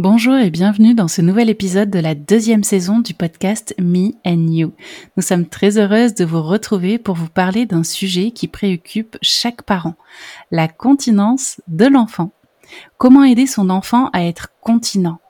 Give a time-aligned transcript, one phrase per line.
[0.00, 4.46] Bonjour et bienvenue dans ce nouvel épisode de la deuxième saison du podcast Me and
[4.48, 4.72] You.
[5.18, 9.60] Nous sommes très heureuses de vous retrouver pour vous parler d'un sujet qui préoccupe chaque
[9.60, 9.96] parent,
[10.50, 12.32] la continence de l'enfant.
[12.96, 15.20] Comment aider son enfant à être continent?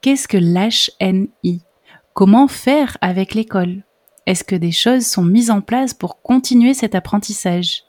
[0.00, 1.64] Qu'est-ce que l'HNI
[2.12, 3.82] Comment faire avec l'école?
[4.26, 7.82] Est-ce que des choses sont mises en place pour continuer cet apprentissage?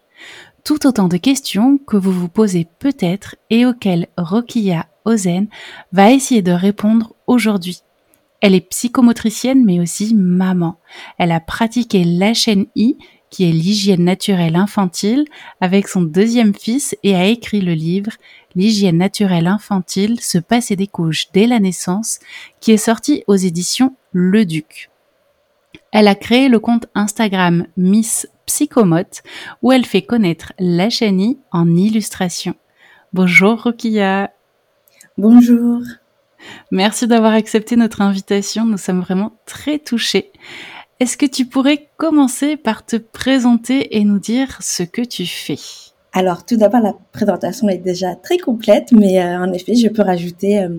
[0.64, 5.48] Tout autant de questions que vous vous posez peut-être et auxquelles Rokia Ozen
[5.92, 7.81] va essayer de répondre aujourd'hui.
[8.42, 10.78] Elle est psychomotricienne mais aussi maman.
[11.17, 12.97] Elle a pratiqué l'HNI,
[13.30, 15.25] qui est l'hygiène naturelle infantile,
[15.62, 18.12] avec son deuxième fils et a écrit le livre
[18.56, 22.19] L'hygiène naturelle infantile, se passer des couches dès la naissance,
[22.62, 24.90] qui est sorti aux éditions Le Duc.
[25.91, 29.24] Elle a créé le compte Instagram Miss Psychomote,
[29.62, 32.56] où elle fait connaître l'HNI en illustration.
[33.12, 34.31] Bonjour Rokia.
[35.18, 35.80] Bonjour.
[36.72, 38.66] Merci d'avoir accepté notre invitation.
[38.66, 40.34] Nous sommes vraiment très touchés.
[41.00, 45.58] Est-ce que tu pourrais commencer par te présenter et nous dire ce que tu fais?
[46.12, 50.02] Alors, tout d'abord, la présentation est déjà très complète, mais euh, en effet, je peux
[50.02, 50.70] rajouter euh,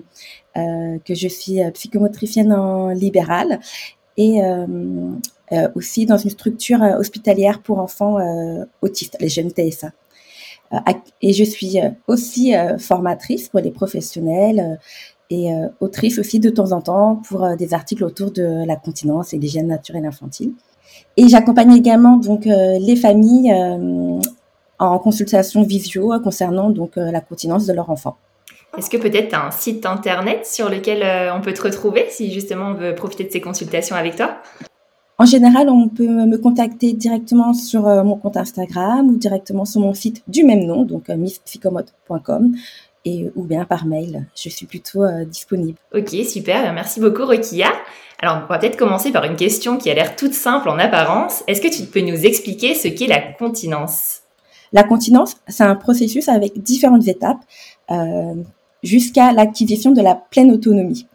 [0.57, 3.59] euh, que je suis psychomotricienne en libéral
[4.17, 4.41] et
[5.75, 8.17] aussi dans une structure hospitalière pour enfants
[8.81, 9.91] autistes, les jeunes TSA.
[10.73, 10.77] Euh,
[11.21, 14.79] et je suis euh, aussi euh, formatrice pour les professionnels
[15.29, 15.49] et
[15.81, 19.67] autrice aussi de temps en temps pour des articles autour de la continence et l'hygiène
[19.67, 20.53] naturelle infantile.
[21.17, 23.53] Et j'accompagne également donc les familles
[24.79, 28.15] en consultation visio concernant donc la continence de leur enfant.
[28.77, 31.03] Est-ce que peut-être tu as un site internet sur lequel
[31.35, 34.37] on peut te retrouver si justement on veut profiter de ces consultations avec toi?
[35.19, 39.81] En général, on peut me contacter directement sur euh, mon compte Instagram ou directement sur
[39.81, 41.27] mon site du même nom, donc euh,
[43.05, 44.27] et ou bien par mail.
[44.35, 45.77] Je suis plutôt euh, disponible.
[45.95, 46.71] Ok, super.
[46.71, 47.71] Merci beaucoup, Rokia.
[48.19, 51.43] Alors, on va peut-être commencer par une question qui a l'air toute simple en apparence.
[51.47, 54.21] Est-ce que tu peux nous expliquer ce qu'est la continence?
[54.71, 57.39] La continence, c'est un processus avec différentes étapes
[58.83, 61.07] jusqu'à l'acquisition de la pleine autonomie.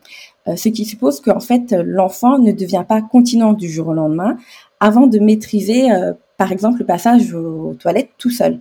[0.49, 4.37] Euh, ce qui suppose qu'en fait l'enfant ne devient pas continent du jour au lendemain
[4.81, 8.59] avant de maîtriser euh, par exemple le passage aux toilettes tout seul.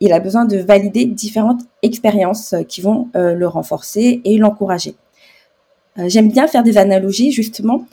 [0.00, 4.94] Il a besoin de valider différentes expériences euh, qui vont le renforcer et l'encourager.
[6.06, 7.84] J'aime bien faire des analogies justement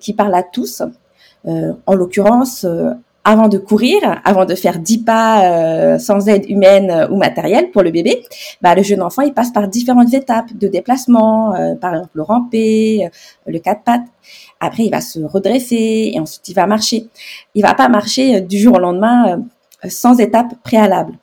[0.00, 0.82] qui parlent à tous.
[1.44, 2.66] en l'occurrence,
[3.24, 7.70] avant de courir, avant de faire dix pas euh, sans aide humaine euh, ou matérielle
[7.70, 8.24] pour le bébé,
[8.60, 12.22] bah, le jeune enfant il passe par différentes étapes de déplacement, euh, par exemple le
[12.22, 13.08] ramper,
[13.46, 14.06] le quatre pattes.
[14.60, 17.08] Après il va se redresser et ensuite il va marcher.
[17.54, 19.42] Il va pas marcher du jour au lendemain
[19.88, 21.14] sans étape préalable.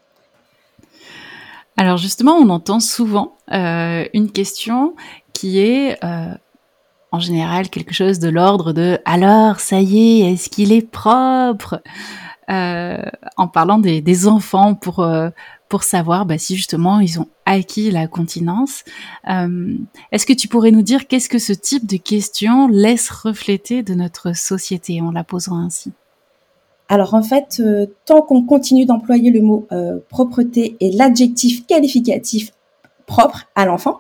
[1.78, 4.96] Alors justement, on entend souvent une question
[5.32, 5.98] qui est
[7.12, 11.82] en général quelque chose de l'ordre de alors ça y est, est-ce qu'il est propre?
[12.50, 13.04] Euh,
[13.38, 15.30] En parlant des, enfants pour euh,
[15.70, 18.84] pour savoir bah, si justement ils ont acquis la continence.
[19.30, 19.76] Euh,
[20.12, 23.94] est-ce que tu pourrais nous dire qu'est-ce que ce type de question laisse refléter de
[23.94, 25.92] notre société en la posant ainsi?
[26.88, 27.62] Alors en fait,
[28.06, 29.68] tant qu'on continue d'employer le mot
[30.10, 32.52] propreté et l'adjectif qualificatif
[33.10, 34.00] propre à l'enfant,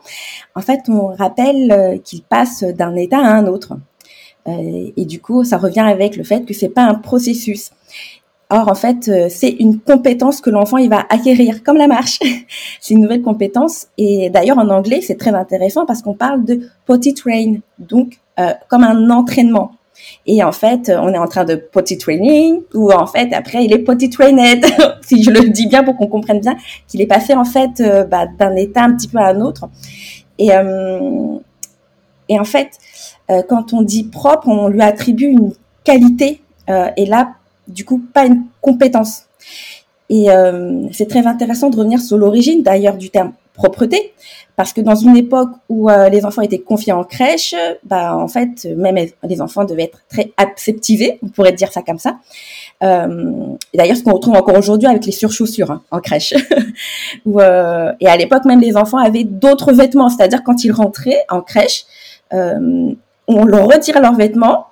[0.55, 3.73] en fait, on rappelle euh, qu'il passe d'un état à un autre.
[4.47, 7.71] Euh, et du coup, ça revient avec le fait que c'est pas un processus.
[8.51, 12.19] Or, en fait, euh, c'est une compétence que l'enfant il va acquérir, comme la marche.
[12.79, 13.87] c'est une nouvelle compétence.
[13.97, 18.19] Et d'ailleurs, en anglais, c'est très intéressant parce qu'on parle de potty train, donc
[18.69, 19.71] comme un entraînement.
[20.25, 23.73] Et en fait, on est en train de potty training, ou en fait, après, il
[23.73, 24.65] est potty trained,
[25.01, 26.55] si je le dis bien pour qu'on comprenne bien,
[26.87, 29.69] qu'il est passé en fait euh, bah, d'un état un petit peu à un autre.
[30.37, 31.37] Et, euh,
[32.31, 32.69] en fait,
[33.31, 35.53] euh, quand on dit propre, on lui attribue une
[35.83, 36.41] qualité,
[36.97, 37.31] et là,
[37.67, 39.23] du coup, pas une compétence.
[40.07, 40.27] Et
[40.91, 44.13] c'est très intéressant de revenir sur l'origine d'ailleurs du terme propreté,
[44.55, 47.53] parce que dans une époque où euh, les enfants étaient confiés en crèche,
[47.83, 51.99] bah en fait même les enfants devaient être très acceptivés, on pourrait dire ça comme
[51.99, 52.17] ça.
[52.83, 53.31] Euh,
[53.73, 56.33] D'ailleurs, ce qu'on retrouve encore aujourd'hui avec les surchaussures hein, en crèche.
[57.27, 61.41] euh, et à l'époque même les enfants avaient d'autres vêtements, c'est-à-dire quand ils rentraient en
[61.41, 61.85] crèche,
[62.31, 64.67] on leur retirait leurs vêtements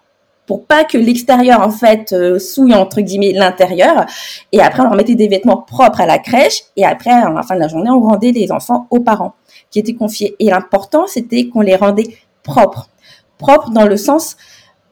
[0.48, 4.06] pour pas que l'extérieur en fait euh, souille entre guillemets l'intérieur.
[4.52, 6.64] Et après on leur des vêtements propres à la crèche.
[6.76, 9.36] Et après à la fin de la journée on rendait les enfants aux parents
[9.70, 10.36] qui étaient confiés.
[10.40, 12.90] Et l'important c'était qu'on les rendait propres.
[13.38, 14.38] Propres dans le sens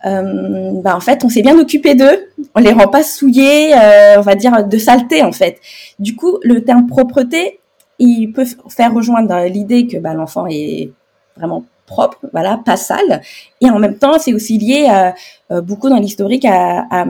[0.06, 2.30] euh, bah, en fait on s'est bien occupé d'eux.
[2.54, 5.60] On les rend pas souillés euh, on va dire de saleté en fait.
[5.98, 7.62] Du coup le terme propreté
[7.98, 10.92] il peut faire rejoindre l'idée que bah, l'enfant est
[11.38, 13.22] vraiment propre, voilà, pas sale.
[13.62, 15.12] Et en même temps, c'est aussi lié euh,
[15.52, 17.06] euh, beaucoup dans l'historique à,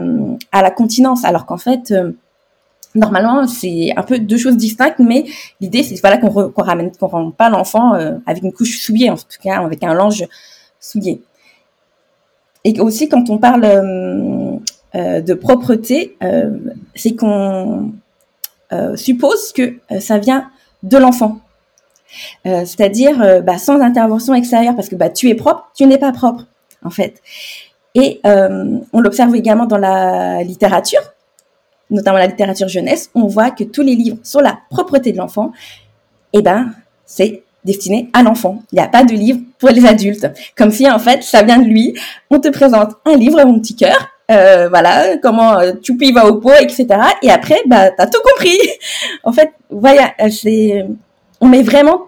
[0.52, 2.12] la continence, alors qu'en fait, euh,
[2.94, 5.24] normalement, c'est un peu deux choses distinctes, mais
[5.60, 7.92] l'idée, c'est voilà qu'on ramène, qu'on rend pas l'enfant
[8.26, 10.26] avec une couche souillée, en tout cas, avec un linge
[10.80, 11.22] souillé.
[12.64, 13.62] Et aussi, quand on parle
[14.94, 16.16] de propreté,
[16.94, 17.92] c'est qu'on
[18.94, 20.50] suppose que ça vient
[20.82, 21.40] de l'enfant.
[22.46, 25.98] Euh, c'est-à-dire euh, bah, sans intervention extérieure, parce que bah, tu es propre, tu n'es
[25.98, 26.46] pas propre,
[26.84, 27.22] en fait.
[27.94, 31.00] Et euh, on l'observe également dans la littérature,
[31.90, 35.52] notamment la littérature jeunesse, on voit que tous les livres sur la propreté de l'enfant,
[36.32, 36.72] eh ben,
[37.04, 38.62] c'est destiné à l'enfant.
[38.72, 40.28] Il n'y a pas de livre pour les adultes.
[40.56, 41.94] Comme si, en fait, ça vient de lui.
[42.30, 46.52] On te présente un livre, mon petit cœur, voilà, comment euh, Choupi va au pot,
[46.60, 46.86] etc.
[47.22, 48.58] Et après, bah, t'as tout compris.
[49.24, 50.84] en fait, voilà, c'est,
[51.46, 52.06] on met vraiment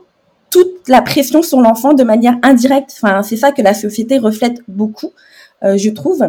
[0.50, 2.92] toute la pression sur l'enfant de manière indirecte.
[3.00, 5.12] Enfin, c'est ça que la société reflète beaucoup,
[5.62, 6.26] euh, je trouve.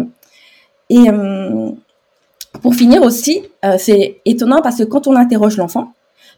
[0.89, 1.71] Et euh,
[2.61, 5.94] pour finir aussi, euh, c'est étonnant parce que quand on interroge l'enfant,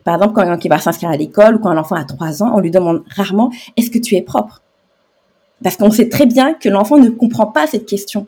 [0.06, 2.60] par exemple quand il va s'inscrire à l'école ou quand l'enfant a 3 ans, on
[2.60, 4.62] lui demande rarement est-ce que tu es propre?
[5.64, 8.28] Parce qu'on sait très bien que l'enfant ne comprend pas cette question.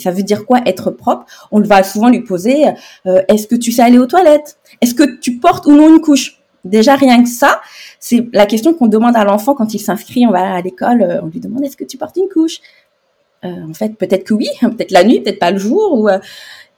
[0.00, 1.26] Ça veut dire quoi être propre?
[1.52, 2.64] On va souvent lui poser
[3.04, 4.58] est-ce que tu sais aller aux toilettes?
[4.80, 6.41] Est-ce que tu portes ou non une couche?
[6.64, 7.60] Déjà rien que ça,
[7.98, 11.20] c'est la question qu'on demande à l'enfant quand il s'inscrit, on va à l'école, euh,
[11.22, 12.60] on lui demande est-ce que tu portes une couche?
[13.44, 15.98] Euh, En fait, peut-être que oui, peut-être la nuit, peut-être pas le jour.
[15.98, 16.18] Ou, euh,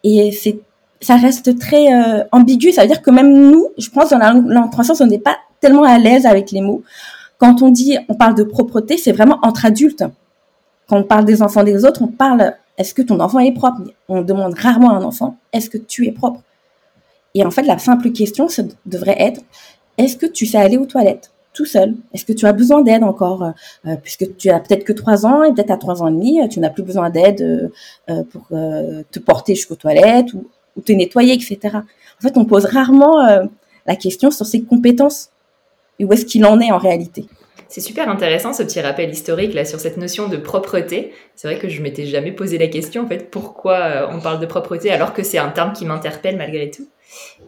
[0.02, 0.58] et c'est,
[1.00, 1.86] ça reste très
[2.32, 2.72] ambigu.
[2.72, 4.70] Ça veut dire que même nous, je pense, dans la langue
[5.00, 6.82] on n'est pas tellement à l'aise avec les mots.
[7.38, 10.04] Quand on dit, on parle de propreté, c'est vraiment entre adultes.
[10.88, 13.82] Quand on parle des enfants des autres, on parle est-ce que ton enfant est propre?
[14.08, 16.40] On demande rarement à un enfant est-ce que tu es propre?
[17.34, 19.40] Et en fait, la simple question ça devrait être
[19.98, 21.94] est-ce que tu sais aller aux toilettes tout seul?
[22.12, 23.50] Est-ce que tu as besoin d'aide encore euh,
[23.86, 26.42] euh, Puisque tu as peut-être que trois ans et peut-être à trois ans et demi,
[26.42, 27.70] euh, tu n'as plus besoin d'aide
[28.30, 30.46] pour te porter jusqu'aux toilettes ou,
[30.84, 31.58] te nettoyer, etc.
[31.76, 33.48] En fait, on pose rarement
[33.86, 35.30] la question sur ses compétences
[36.00, 37.26] où est-ce qu'il en est en réalité.
[37.68, 41.12] C'est super intéressant ce petit rappel historique là sur cette notion de propreté.
[41.34, 44.46] C'est vrai que je m'étais jamais posé la question en fait pourquoi on parle de
[44.46, 46.86] propreté alors que c'est un terme qui m'interpelle malgré tout.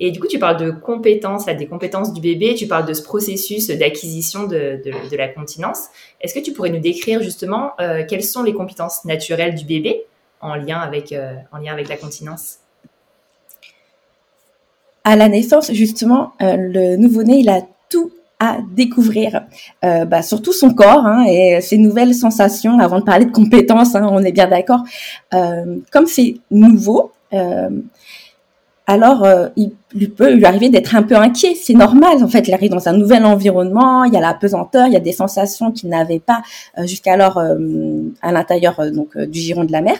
[0.01, 3.03] Et du coup, tu parles de compétences, des compétences du bébé, tu parles de ce
[3.03, 4.81] processus d'acquisition de,
[5.17, 5.87] la continence.
[6.21, 10.05] Est-ce que tu pourrais nous décrire justement euh, quelles sont les compétences naturelles du bébé
[10.41, 12.59] en lien avec, euh, en lien avec la continence?
[15.05, 17.63] À la naissance, justement, euh, le nouveau-né, il a
[18.39, 19.47] à découvrir,
[19.83, 22.79] bah, surtout son corps hein, et ses nouvelles sensations.
[22.79, 24.83] Avant de parler de compétences, hein, on est bien d'accord.
[25.31, 27.13] comme c'est nouveau,
[28.87, 31.55] alors euh, il peut lui arriver d'être un peu inquiet.
[31.55, 34.87] C'est normal, en fait, il arrive dans un nouvel environnement, il y a la pesanteur,
[34.87, 36.43] il y a des sensations qu'il n'avait pas
[36.79, 37.57] euh, jusqu'alors euh,
[38.23, 39.97] à l'intérieur donc du giron de la mer.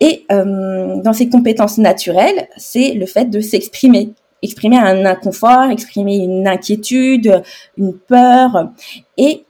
[0.00, 4.10] Et dans ses compétences naturelles, c'est le fait de s'exprimer,
[4.42, 7.42] exprimer un inconfort, exprimer une inquiétude,
[7.76, 8.70] une peur.
[9.16, 9.44] Et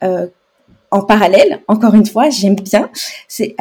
[0.91, 2.91] en parallèle, encore une fois, j'aime bien,
[3.29, 3.57] c'est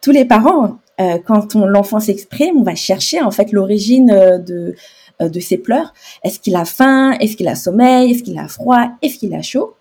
[0.00, 4.74] tous les parents euh, quand l'enfant s'exprime, on va chercher en fait l'origine euh, de
[5.20, 5.92] euh, de ses pleurs.
[6.24, 7.12] Est-ce qu'il a faim?
[7.20, 8.10] Est-ce qu'il a sommeil?
[8.10, 8.88] Est-ce qu'il a froid?
[9.02, 9.74] Est-ce qu'il a chaud?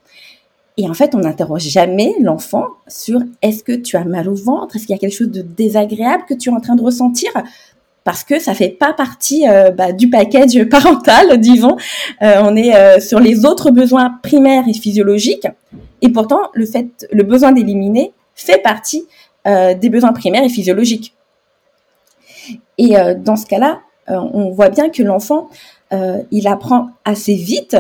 [0.78, 4.76] Et en fait, on n'interroge jamais l'enfant sur est-ce que tu as mal au ventre?
[4.76, 7.32] Est-ce qu'il y a quelque chose de désagréable que tu es en train de ressentir?
[8.06, 11.76] Parce que ça fait pas partie euh, bah, du package parental, disons.
[12.22, 15.48] Euh, on est euh, sur les autres besoins primaires et physiologiques,
[16.02, 19.06] et pourtant le fait, le besoin d'éliminer fait partie
[19.46, 21.14] des besoins primaires et physiologiques.
[22.80, 25.50] Et dans ce cas-là, on voit bien que l'enfant,
[26.32, 27.78] il apprend assez vite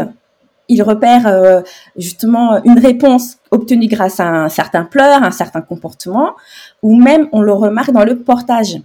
[0.68, 1.64] il repère
[1.98, 6.36] justement une réponse obtenue grâce à un certain pleur, un certain comportement,
[6.84, 8.78] ou même on le remarque dans le portage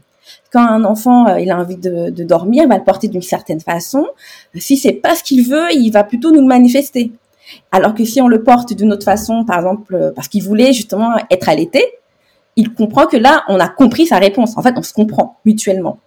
[0.53, 3.61] quand un enfant euh, il a envie de, dormir, il va le porter d'une certaine
[3.61, 4.07] façon.
[4.57, 7.13] Si c'est pas ce qu'il veut, il va plutôt nous le manifester.
[7.73, 10.73] Alors que si on le porte d'une autre façon, par exemple euh, parce qu'il voulait
[10.73, 11.85] justement être allaité,
[12.57, 14.57] il comprend que là on a compris sa réponse.
[14.57, 15.99] En fait, on se comprend mutuellement.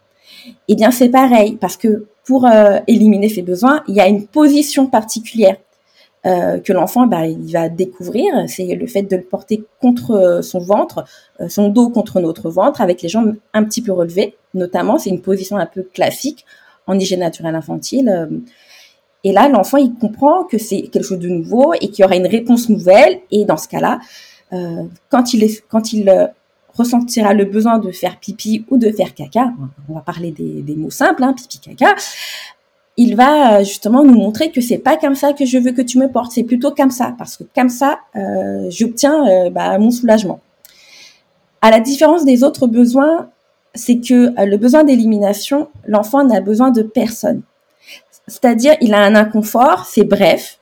[0.67, 4.27] Eh bien, c'est pareil parce que pour euh, éliminer ses besoins, il y a une
[4.27, 5.57] position particulière.
[6.25, 10.41] Euh, que l'enfant bah, il va découvrir, c'est le fait de le porter contre euh,
[10.41, 11.03] son ventre,
[11.41, 14.97] euh, son dos contre notre ventre, avec les jambes un petit peu relevées, notamment.
[14.97, 16.45] C'est une position un peu classique
[16.87, 18.29] en hygiène naturelle infantile.
[19.25, 22.15] Et là, l'enfant, il comprend que c'est quelque chose de nouveau et qu'il y aura
[22.15, 23.19] une réponse nouvelle.
[23.31, 23.99] Et dans ce cas-là,
[25.09, 26.29] quand il, est, quand il
[26.73, 29.53] ressentira le besoin de faire pipi ou de faire caca,
[29.87, 31.95] on va parler des, des mots simples, hein, pipi, caca,
[32.97, 35.81] il va euh, justement nous montrer que c'est pas comme ça que je veux que
[35.81, 39.77] tu me portes, c'est plutôt comme ça, parce que comme ça, euh, j'obtiens euh, bah,
[39.79, 40.39] mon soulagement.
[41.61, 43.29] À la différence des autres besoins,
[43.73, 47.41] c'est que le besoin d'élimination, l'enfant n'a besoin de personne.
[48.27, 50.59] C'est-à-dire, il a un inconfort, c'est bref,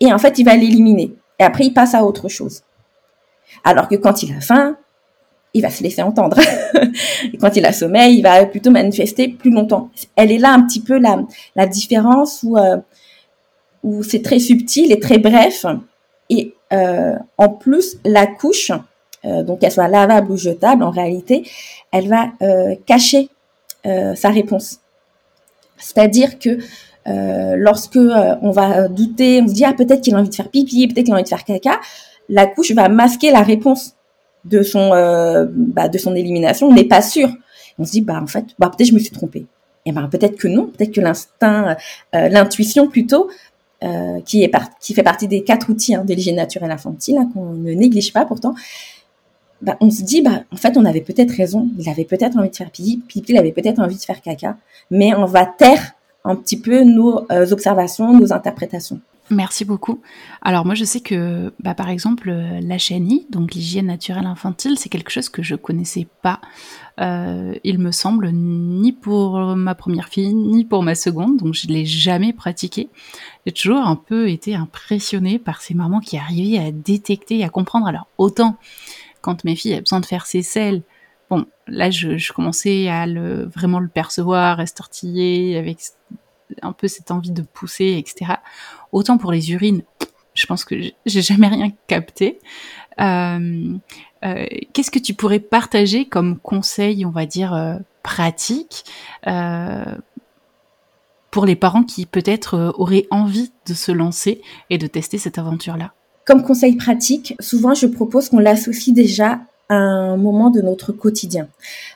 [0.00, 1.14] et en fait, il va l'éliminer.
[1.38, 2.62] Et après, il passe à autre chose.
[3.64, 4.76] Alors que quand il a faim,
[5.54, 6.38] il va se laisser entendre.
[7.40, 9.90] quand il a sommeil, il va plutôt manifester plus longtemps.
[10.16, 11.22] Elle est là un petit peu la,
[11.56, 12.78] la différence où, euh,
[13.82, 15.66] où c'est très subtil et très bref.
[16.30, 18.72] Et euh, en plus, la couche,
[19.24, 21.44] euh, donc qu'elle soit lavable ou jetable, en réalité,
[21.92, 23.28] elle va euh, cacher
[23.86, 24.80] euh, sa réponse.
[25.76, 26.58] C'est-à-dire que
[27.04, 30.86] lorsque on va douter, on se dit ah peut-être qu'il a envie de faire pipi,
[30.86, 31.80] peut-être qu'il a envie de faire caca,
[32.28, 33.96] la couche va masquer la réponse
[34.44, 37.28] de son euh, bah, de son élimination, on n'est pas sûr.
[37.78, 39.46] On se dit bah en fait bah peut-être je me suis trompée.
[39.86, 41.76] Et ben peut-être que non, peut-être que l'instinct,
[42.14, 43.30] euh, l'intuition plutôt,
[43.82, 47.52] euh, qui est qui fait partie des quatre outils hein, de l'hygiène naturelle infantile qu'on
[47.52, 48.54] ne néglige pas pourtant.
[49.60, 52.50] Bah, on se dit bah en fait on avait peut-être raison, il avait peut-être envie
[52.50, 54.56] de faire pipi, pipi il avait peut-être envie de faire caca,
[54.90, 55.92] mais on va taire
[56.24, 59.00] un petit peu nos observations, nos interprétations.
[59.30, 60.02] Merci beaucoup.
[60.42, 64.88] Alors moi je sais que bah, par exemple la chenille, donc l'hygiène naturelle infantile, c'est
[64.88, 66.40] quelque chose que je connaissais pas.
[67.00, 71.68] Euh, il me semble ni pour ma première fille ni pour ma seconde, donc je
[71.68, 72.90] l'ai jamais pratiqué.
[73.46, 77.48] J'ai toujours un peu été impressionnée par ces mamans qui arrivaient à détecter, et à
[77.48, 77.86] comprendre.
[77.86, 78.58] Alors autant
[79.22, 80.82] quand mes filles avaient besoin de faire ses selles,
[81.30, 85.78] bon là je, commençais à le, vraiment le percevoir, à se tortiller avec
[86.62, 88.34] un peu cette envie de pousser, etc.
[88.92, 89.82] Autant pour les urines,
[90.34, 92.38] je pense que j'ai jamais rien capté.
[93.00, 93.74] Euh,
[94.24, 98.84] euh, qu'est-ce que tu pourrais partager comme conseil, on va dire, euh, pratique
[101.30, 105.92] pour les parents qui peut-être auraient envie de se lancer et de tester cette aventure-là?
[106.26, 111.48] Comme conseil pratique, souvent je propose qu'on l'associe déjà un moment de notre quotidien.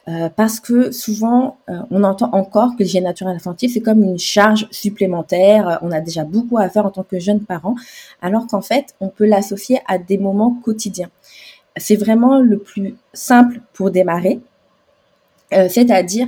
[0.08, 4.18] Euh, parce que souvent, euh, on entend encore que l'hygiène naturelle infantile, c'est comme une
[4.18, 5.78] charge supplémentaire.
[5.82, 7.74] On a déjà beaucoup à faire en tant que jeune parent,
[8.22, 11.10] alors qu'en fait, on peut l'associer à des moments quotidiens.
[11.76, 14.40] C'est vraiment le plus simple pour démarrer.
[15.52, 16.26] Euh, c'est-à-dire,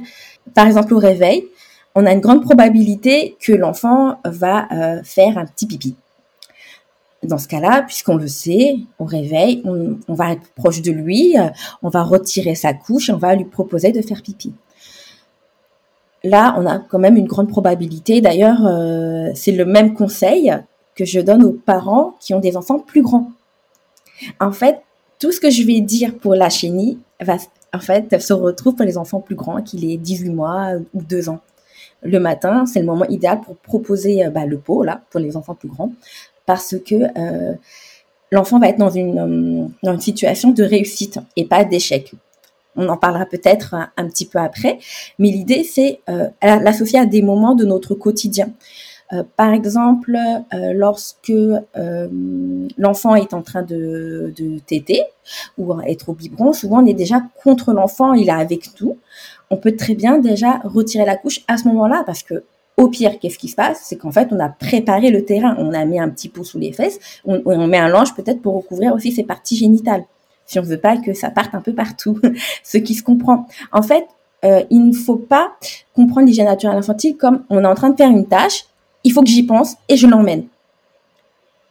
[0.54, 1.47] par exemple, au réveil,
[1.95, 4.68] on a une grande probabilité que l'enfant va
[5.02, 5.97] faire un petit pipi
[7.22, 11.48] dans ce cas-là, puisqu'on le sait, au réveil, on, va être proche de lui, euh,
[11.82, 14.52] on va retirer sa couche, on va lui proposer de faire pipi.
[16.25, 18.20] Là, on a quand même une grande probabilité.
[18.20, 20.54] D'ailleurs, euh, c'est le même conseil
[20.94, 23.30] que je donne aux parents qui ont des enfants plus grands.
[24.40, 24.80] En fait,
[25.18, 27.37] tout ce que je vais dire pour la chenille va,
[27.72, 31.28] en fait, se retrouve pour les enfants plus grands, qu'il ait 18 mois ou 2
[31.28, 31.40] ans.
[32.02, 35.37] Le matin, c'est le moment idéal pour proposer euh, bah, le pot, là, pour les
[35.37, 35.92] enfants plus grands,
[36.49, 37.52] parce que euh,
[38.33, 42.14] l'enfant va être dans une, euh, dans une situation de réussite et pas d'échec.
[42.75, 44.78] On en parlera peut-être un, petit peu après,
[45.19, 48.49] mais l'idée c'est euh, l'associer à des moments de notre quotidien.
[49.37, 50.17] par exemple,
[50.52, 51.33] lorsque
[52.85, 54.61] l'enfant est en train de, de
[55.59, 58.97] ou être au biberon, souvent on est déjà contre l'enfant, il est avec nous.
[59.50, 62.45] On peut très bien déjà retirer la couche à ce moment-là parce que
[62.78, 63.80] au pire, qu'est-ce qui se passe?
[63.82, 65.56] C'est qu'en fait, on a préparé le terrain.
[65.58, 66.99] On a mis un petit pot sous les fesses.
[67.25, 70.04] On, on met un linge peut-être pour recouvrir aussi ses parties génitales.
[70.47, 72.18] Si on veut pas que ça parte un peu partout.
[72.62, 73.47] Ce qui se comprend.
[73.73, 74.06] En fait,
[74.44, 75.56] euh, il ne faut pas
[75.94, 78.66] comprendre l'hygiène naturelle infantile comme on est en train de faire une tâche,
[79.02, 80.47] il faut que j'y pense et je l'emmène.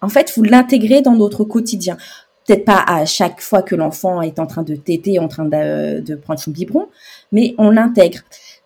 [0.01, 1.97] En fait, vous l'intégrez dans notre quotidien.
[2.45, 6.01] Peut-être pas à chaque fois que l'enfant est en train de téter, en train de,
[6.01, 6.87] de prendre son biberon,
[7.31, 8.19] mais on l'intègre.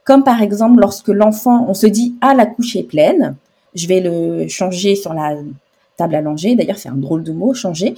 [0.03, 3.35] Comme par exemple lorsque l'enfant, on se dit ah la couche est pleine,
[3.75, 5.35] je vais le changer sur la
[5.97, 6.55] table langer.
[6.55, 7.95] D'ailleurs, c'est un drôle de mot, changer.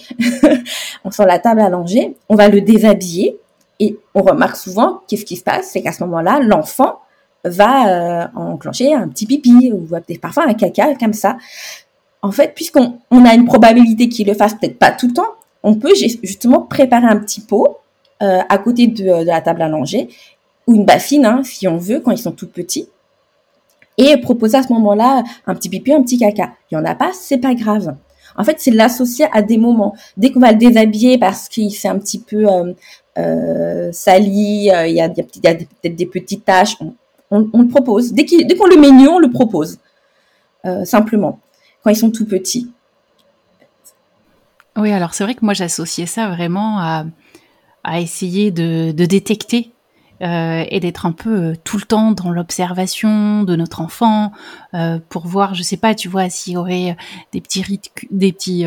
[1.11, 3.37] sur la table langer, on va le déshabiller
[3.79, 6.99] et on remarque souvent qu'est-ce qui se passe, c'est qu'à ce moment-là, l'enfant
[7.43, 9.87] va euh, enclencher un petit pipi ou
[10.21, 11.37] parfois un caca comme ça.
[12.21, 15.27] En fait, puisqu'on on a une probabilité qu'il le fasse, peut-être pas tout le temps,
[15.61, 17.79] on peut justement préparer un petit pot
[18.21, 20.09] euh, à côté de, de, la table langer
[20.67, 22.87] ou une bassine, hein, si on veut, quand ils sont tout petits
[23.97, 26.53] et proposer à ce moment-là un petit pipi, un petit caca.
[26.71, 27.95] Il y en a pas, c'est pas grave.
[28.35, 29.95] En fait, c'est l'associer à des moments.
[30.17, 32.73] Dès qu'on va le déshabiller parce qu'il s'est un petit peu euh,
[33.19, 36.77] euh, sali, euh, il y a, peut-être des petites taches,
[37.29, 38.13] on, le propose.
[38.13, 39.79] Dès qu'on le met on le propose.
[40.85, 41.39] Simplement,
[41.83, 42.71] quand ils sont tout petits.
[44.77, 49.72] Oui, alors c'est vrai que moi j'associais ça vraiment à, essayer de détecter
[50.23, 54.31] euh, et d'être un peu euh, tout le temps dans l'observation de notre enfant
[54.73, 56.97] euh, pour voir, je sais pas, tu vois, s'il y aurait
[57.31, 58.65] des petits des petits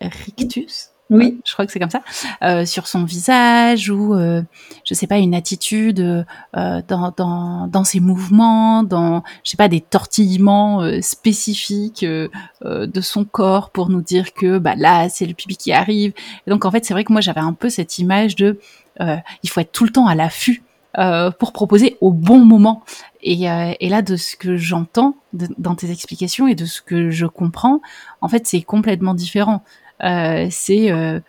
[0.00, 0.90] rictus.
[1.08, 2.02] Oui, je crois que c'est comme ça,
[2.42, 4.42] euh, sur son visage ou euh,
[4.84, 9.68] je sais pas une attitude euh, dans, dans, dans ses mouvements, dans je sais pas
[9.68, 15.56] des tortillements spécifiques de son corps pour nous dire que bah là c'est le pipi
[15.56, 16.12] qui arrive.
[16.46, 18.58] Et donc en fait c'est vrai que moi j'avais un peu cette image de
[18.98, 20.64] il faut être tout le temps à l'affût
[20.98, 22.82] euh, pour proposer au bon moment.
[23.22, 27.10] Et, euh, et là, de ce que j'entends dans tes explications et de ce que
[27.10, 27.80] je comprends,
[28.20, 29.62] en fait, c'est complètement différent.
[30.04, 31.20] Euh, c'est euh,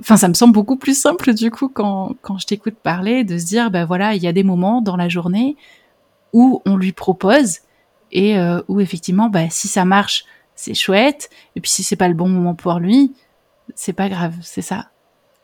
[0.00, 3.38] enfin ça me semble beaucoup plus simple du coup quand, quand je t'écoute parler de
[3.38, 5.56] se dire ben voilà il y a des moments dans la journée
[6.34, 7.60] où on lui propose
[8.12, 8.36] et
[8.68, 12.28] où effectivement bah si ça marche c'est chouette et puis si c'est pas le bon
[12.28, 13.14] moment pour lui
[13.76, 14.90] c'est pas grave c'est ça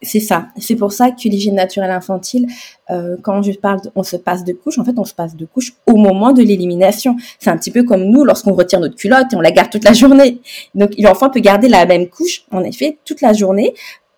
[0.02, 0.48] c'est ça.
[0.58, 2.46] C'est pour ça que l'hygiène naturelle infantile,
[2.90, 5.46] euh, quand je parle, on se passe de couche, en fait, on se passe de
[5.46, 7.16] couche au moment de l'élimination.
[7.38, 9.84] C'est un petit peu comme nous lorsqu'on retire notre culotte et on la garde toute
[9.84, 10.40] la journée.
[10.74, 13.74] Donc, l'enfant peut garder la même couche, en effet, toute la journée.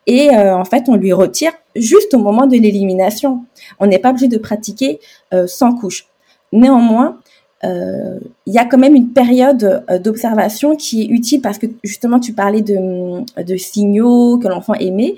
[0.06, 3.44] Et euh, en fait, on lui retire juste au moment de l'élimination.
[3.78, 5.00] On n'est pas obligé de pratiquer
[5.32, 6.06] euh, sans couche.
[6.52, 7.18] Néanmoins,
[7.64, 11.66] euh, il y a quand même une période euh, d'observation qui est utile parce que
[11.82, 15.16] justement, tu parlais de, de signaux que l'enfant émet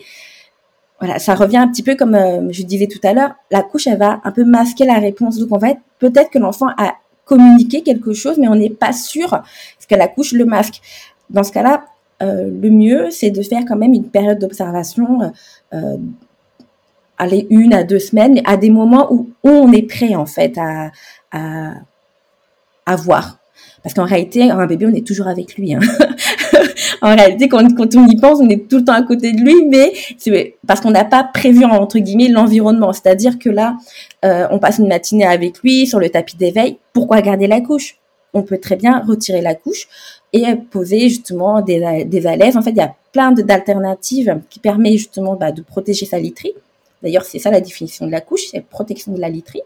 [0.98, 3.86] voilà, ça revient un petit peu comme euh, je disais tout à l'heure, la couche,
[3.86, 5.38] elle va un peu masquer la réponse.
[5.38, 9.42] Donc, en fait, peut-être que l'enfant a communiqué quelque chose, mais on n'est pas sûr
[9.88, 10.80] que la couche le masque.
[11.28, 11.84] Dans ce cas-là,
[12.22, 15.32] euh, le mieux, c'est de faire quand même une période d'observation,
[15.74, 15.96] euh,
[17.18, 20.90] aller une à deux semaines, à des moments où, on est prêt, en fait, à,
[21.30, 21.72] à,
[22.86, 23.38] à voir.
[23.82, 25.74] Parce qu'en réalité, un bébé, on est toujours avec lui.
[25.74, 25.80] Hein.
[27.02, 27.62] en réalité, quand,
[27.96, 30.80] on y pense, on est tout le temps à côté de lui, mais c'est parce
[30.80, 32.92] qu'on n'a pas prévu entre guillemets l'environnement.
[32.92, 33.76] C'est-à-dire que là,
[34.24, 36.78] euh, on passe une matinée avec lui sur le tapis d'éveil.
[36.92, 37.96] Pourquoi garder la couche?
[38.34, 39.88] On peut très bien retirer la couche
[40.32, 45.34] et poser justement des, des En fait, il y a plein d'alternatives qui permettent justement
[45.34, 46.52] bah, de protéger sa literie.
[47.02, 49.62] D'ailleurs, c'est ça la définition de la couche, c'est protection de la literie.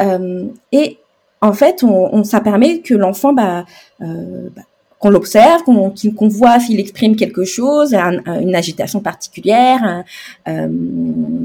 [0.00, 0.98] Euh, et
[1.40, 1.84] en fait,
[2.24, 3.64] ça permet que l'enfant bah,
[4.00, 4.62] euh, bah
[5.02, 10.04] qu'on l'observe, qu'on voit s'il exprime quelque chose, une agitation particulière, un,
[10.46, 10.68] euh,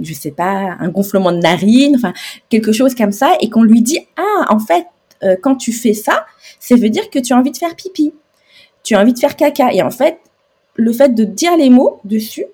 [0.03, 2.13] je sais pas, un gonflement de narine, enfin
[2.49, 4.85] quelque chose comme ça, et qu'on lui dit ah en fait
[5.23, 6.27] euh, quand tu fais ça,
[6.59, 8.13] ça veut dire que tu as envie de faire pipi,
[8.83, 10.19] tu as envie de faire caca, et en fait
[10.75, 12.45] le fait de dire les mots dessus,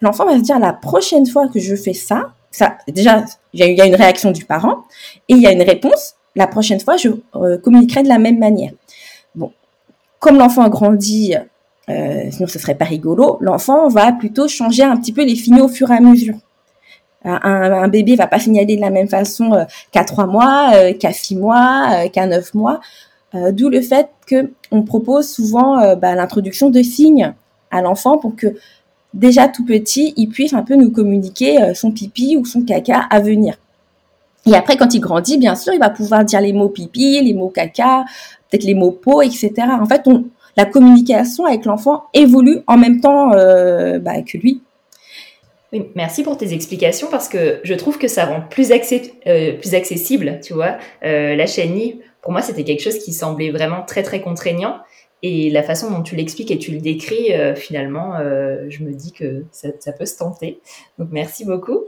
[0.00, 3.80] l'enfant va se dire la prochaine fois que je fais ça, ça déjà il y
[3.80, 4.82] a une réaction du parent
[5.28, 6.14] et il y a une réponse.
[6.34, 8.70] La prochaine fois, je euh, communiquerai de la même manière.
[10.18, 11.34] Comme l'enfant grandit,
[11.88, 15.66] euh, sinon ce serait pas rigolo, l'enfant va plutôt changer un petit peu les signaux
[15.66, 16.36] au fur et à mesure.
[17.24, 20.92] Un, un bébé va pas signaler de la même façon euh, qu'à trois mois, euh,
[20.92, 22.80] qu'à six mois, euh, qu'à neuf mois.
[23.52, 27.34] D'où le fait que on propose souvent bah, l'introduction de signes
[27.70, 28.46] à l'enfant pour que
[29.12, 33.20] déjà tout petit, il puisse un peu nous communiquer son pipi ou son caca à
[33.20, 33.58] venir.
[34.48, 37.34] Et après, quand il grandit, bien sûr, il va pouvoir dire les mots pipi, les
[37.34, 38.04] mots caca,
[38.50, 39.52] peut-être les mots peau, etc.
[39.80, 40.02] En fait,
[40.56, 44.62] la communication avec l'enfant évolue en même temps euh, bah, que lui.
[45.94, 50.54] Merci pour tes explications parce que je trouve que ça rend plus, euh, accessible, tu
[50.54, 50.78] vois.
[51.04, 51.78] Euh, la chaîne
[52.22, 54.78] pour moi, c'était quelque chose qui semblait vraiment très, très contraignant.
[55.22, 58.14] Et la façon dont tu l'expliques et tu le décris, finalement,
[58.68, 60.60] je me dis que ça, peut se tenter.
[60.98, 61.80] Donc, merci beaucoup.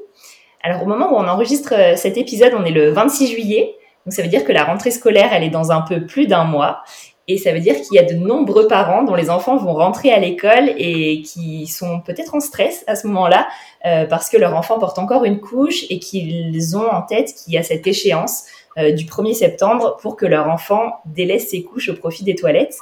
[0.63, 4.23] Alors au moment où on enregistre cet épisode, on est le 26 juillet, donc ça
[4.23, 6.83] veut dire que la rentrée scolaire, elle est dans un peu plus d'un mois.
[7.29, 10.11] Et ça veut dire qu'il y a de nombreux parents dont les enfants vont rentrer
[10.11, 13.47] à l'école et qui sont peut-être en stress à ce moment-là
[13.87, 17.55] euh, parce que leur enfant porte encore une couche et qu'ils ont en tête qu'il
[17.55, 18.47] y a cette échéance
[18.79, 22.77] euh, du 1er septembre pour que leur enfant délaisse ses couches au profit des toilettes.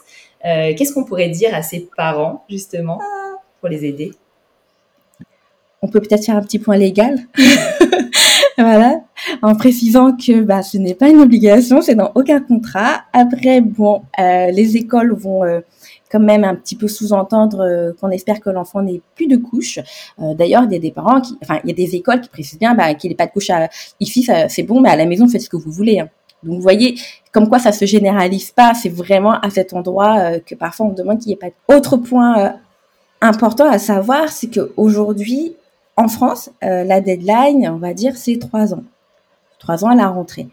[0.46, 3.00] Euh, qu'est-ce qu'on pourrait dire à ces parents justement
[3.60, 4.12] pour les aider?
[5.82, 7.18] On peut peut-être faire un petit point légal.
[8.58, 9.02] voilà,
[9.42, 13.02] en précisant que bah, ce n'est pas une obligation, c'est dans aucun contrat.
[13.12, 15.60] Après, bon, euh, les écoles vont euh,
[16.10, 19.78] quand même un petit peu sous-entendre euh, qu'on espère que l'enfant n'ait plus de couches.
[20.18, 22.58] D'ailleurs, il y a des parents qui, enfin, il y a des écoles qui précisent
[22.58, 23.50] bien bah, qu'il n'ait pas de couche
[24.00, 26.00] ici, c'est bon, mais à la maison, faites ce que vous voulez.
[26.00, 26.08] Hein.
[26.42, 26.96] Donc, vous voyez,
[27.32, 28.74] comme quoi ça se généralise pas.
[28.74, 31.48] C'est vraiment à cet endroit que parfois on demande qu'il n'y ait pas.
[31.48, 31.76] De...
[31.76, 32.54] Autre point
[33.20, 35.56] important à savoir, c'est qu'aujourd'hui,
[35.98, 38.84] en France, euh, la deadline, on va dire, c'est trois ans.
[39.58, 40.46] Trois ans à la rentrée.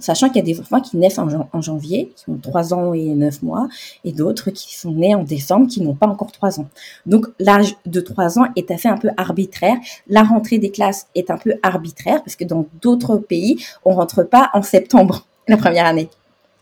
[0.00, 3.06] Sachant qu'il y a des enfants qui naissent en, janvier, qui ont trois ans et
[3.14, 3.68] neuf mois,
[4.04, 6.68] et d'autres qui sont nés en décembre, qui n'ont pas encore trois ans.
[7.06, 9.76] Donc l'âge de trois ans est assez un peu arbitraire.
[10.08, 14.24] La rentrée des classes est un peu arbitraire, parce que dans d'autres pays, on rentre
[14.24, 16.10] pas en septembre, la première année,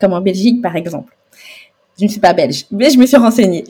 [0.00, 1.13] comme en Belgique par exemple
[1.99, 3.65] je ne suis pas belge, mais je me suis renseignée.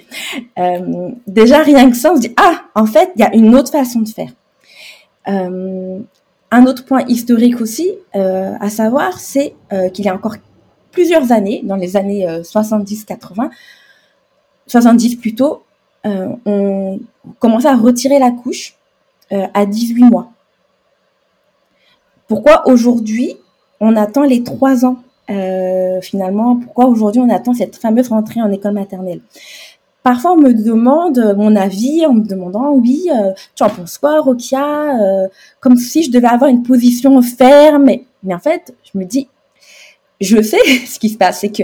[0.59, 3.55] Euh, déjà, rien que ça, on se dit, ah, en fait, il y a une
[3.55, 4.31] autre façon de faire.
[5.29, 6.01] Euh,
[6.51, 10.37] un autre point historique aussi euh, à savoir, c'est euh, qu'il y a encore
[10.93, 13.51] plusieurs années, dans les années 70-80,
[14.69, 15.65] 70 plutôt,
[16.05, 17.01] on
[17.41, 18.77] commençait à retirer la couche
[19.33, 20.31] à 18 mois.
[22.29, 23.37] Pourquoi aujourd'hui
[23.81, 24.99] on attend les 3 ans?
[25.31, 29.21] Euh, finalement, pourquoi aujourd'hui on attend cette fameuse rentrée en école maternelle?
[30.03, 34.21] Parfois, on me demande mon avis en me demandant, oui, euh, tu en penses quoi,
[34.21, 35.29] Rokia euh,
[35.61, 37.91] Comme si je devais avoir une position ferme?
[38.23, 39.29] Mais en fait, je me dis,
[40.21, 41.63] je sais ce qui se passe, c'est que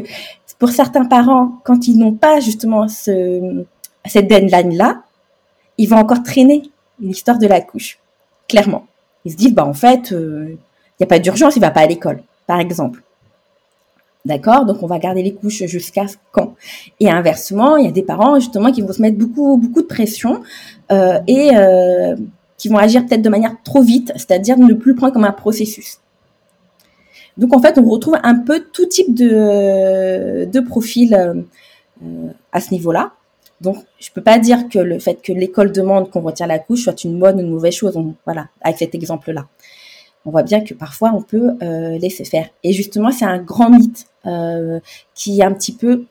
[0.58, 3.64] pour certains parents, quand ils n'ont pas justement ce,
[4.06, 5.02] cette deadline-là,
[5.76, 6.62] ils vont encore traîner
[6.98, 7.98] l'histoire de la couche,
[8.48, 8.86] clairement.
[9.24, 10.58] Ils se disent, bah en fait, il
[10.98, 13.02] n'y a pas d'urgence, il va pas à l'école, par exemple.
[14.26, 14.66] D'accord?
[14.66, 16.54] Donc on va garder les couches jusqu'à quand?
[16.98, 19.86] Et inversement, il y a des parents justement qui vont se mettre beaucoup beaucoup de
[19.86, 20.42] pression
[20.92, 22.16] euh, et euh,
[22.58, 26.00] qui vont agir peut-être de manière trop vite, c'est-à-dire ne plus prendre comme un processus.
[27.38, 32.72] Donc en fait, on retrouve un peu tout type de de profil euh, à ce
[32.72, 33.12] niveau-là.
[33.62, 36.84] Donc je peux pas dire que le fait que l'école demande qu'on retire la couche
[36.84, 37.98] soit une bonne ou une mauvaise chose.
[38.26, 39.46] voilà, avec cet exemple-là
[40.26, 42.48] on voit bien que parfois on peut euh, laisser faire.
[42.62, 44.80] Et justement, c'est un grand mythe euh,
[45.14, 46.04] qui est un petit peu,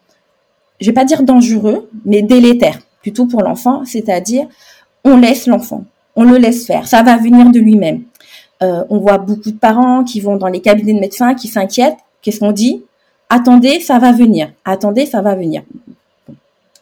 [0.79, 4.47] je vais pas dire dangereux, mais délétère plutôt pour l'enfant, c'est-à-dire
[5.03, 8.03] on laisse l'enfant, on le laisse faire, ça va venir de lui-même.
[8.61, 11.97] Euh, on voit beaucoup de parents qui vont dans les cabinets de médecins qui s'inquiètent.
[12.21, 12.83] Qu'est-ce qu'on dit?
[13.29, 14.51] Attendez, ça va venir.
[14.65, 15.63] Attendez, ça va venir.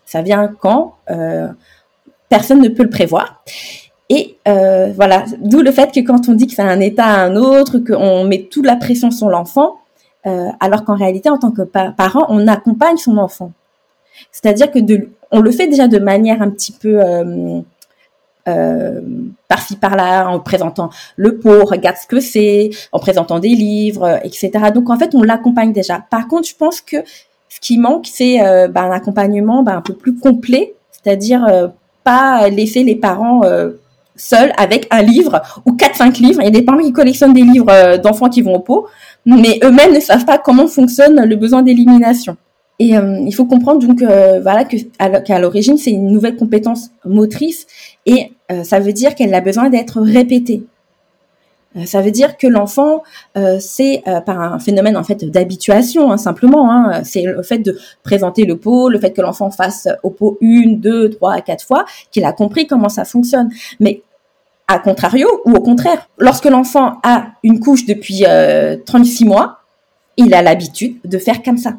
[0.06, 0.96] Ça vient quand?
[2.30, 3.44] Personne ne peut le prévoir.
[4.10, 7.26] Et euh, voilà, d'où le fait que quand on dit que c'est un état à
[7.26, 9.76] un autre, qu'on met toute la pression sur l'enfant,
[10.26, 13.52] euh, alors qu'en réalité, en tant que parent, on accompagne son enfant.
[14.32, 17.62] C'est-à-dire que de, on le fait déjà de manière un petit peu euh,
[18.48, 19.02] euh,
[19.50, 24.52] par-ci par-là, en présentant le pot, regarde ce que c'est, en présentant des livres, etc.
[24.74, 26.00] Donc en fait, on l'accompagne déjà.
[26.10, 26.98] Par contre, je pense que
[27.50, 31.68] ce qui manque, c'est euh, ben, un accompagnement ben, un peu plus complet, c'est-à-dire euh,
[32.04, 33.42] pas laisser les parents
[34.18, 36.42] seul avec un livre ou quatre cinq livres.
[36.42, 38.88] Il y a des parents qui collectionnent des livres euh, d'enfants qui vont au pot,
[39.26, 42.38] mais eux-mêmes ne savent pas comment fonctionne le besoin d'élimination.
[42.80, 44.78] Et euh, il faut comprendre donc euh, voilà que
[45.20, 47.66] qu'à l'origine c'est une nouvelle compétence motrice
[48.06, 50.64] et ça veut dire qu'elle a besoin d'être répétée.
[51.86, 53.04] Ça veut dire que l'enfant,
[53.60, 56.72] c'est par un phénomène en fait d'habituation, hein, simplement.
[56.72, 60.38] Hein, c'est le fait de présenter le pot, le fait que l'enfant fasse au pot
[60.40, 63.50] une, deux, trois, quatre fois, qu'il a compris comment ça fonctionne.
[63.82, 64.02] Mais
[64.68, 68.26] a contrario, ou au contraire, lorsque l'enfant a une couche depuis
[68.86, 69.60] 36 euh, mois,
[70.18, 71.76] il a l'habitude de faire comme ça.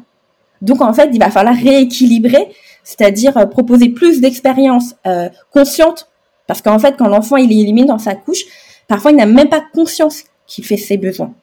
[0.61, 2.49] Donc en fait, il va falloir rééquilibrer,
[2.83, 6.09] c'est-à-dire euh, proposer plus d'expériences euh, conscientes,
[6.47, 8.43] parce qu'en fait, quand l'enfant il est éliminé dans sa couche,
[8.87, 11.33] parfois il n'a même pas conscience qu'il fait ses besoins.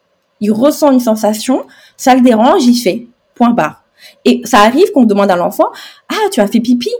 [0.41, 3.83] Il ressent une sensation, ça le dérange, il fait point barre.
[4.25, 5.69] Et ça arrive qu'on demande à l'enfant,
[6.09, 6.91] ah tu as fait pipi,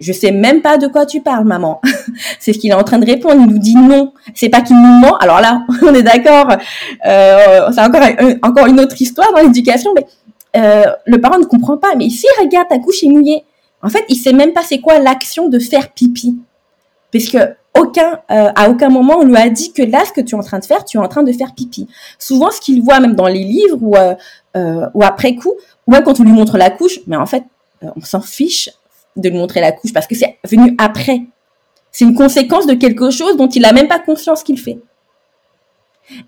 [0.00, 1.80] je sais même pas de quoi tu parles, maman.
[2.40, 3.40] c'est ce qu'il est en train de répondre.
[3.40, 4.12] Il nous dit non.
[4.34, 5.16] C'est pas qu'il nous ment.
[5.18, 6.48] Alors là, on est d'accord.
[7.06, 7.80] Euh, c'est
[8.42, 10.06] encore une autre histoire dans l'éducation, mais
[10.56, 11.94] euh, le parent ne comprend pas.
[11.96, 13.44] Mais si regarde ta couche est mouillée.
[13.82, 16.38] En fait, il sait même pas c'est quoi l'action de faire pipi,
[17.10, 17.38] puisque
[17.78, 20.42] aucun, euh, aucun moment on lui a dit que là, ce que tu es en
[20.42, 21.88] train de faire, tu es en train de faire pipi.
[22.18, 24.14] Souvent, ce qu'il voit même dans les livres ou, euh,
[24.56, 25.54] euh, ou après coup,
[25.86, 27.44] ou même quand on lui montre la couche, mais en fait,
[27.82, 28.68] on s'en fiche
[29.16, 31.22] de lui montrer la couche parce que c'est venu après.
[31.92, 34.78] C'est une conséquence de quelque chose dont il n'a même pas conscience qu'il fait.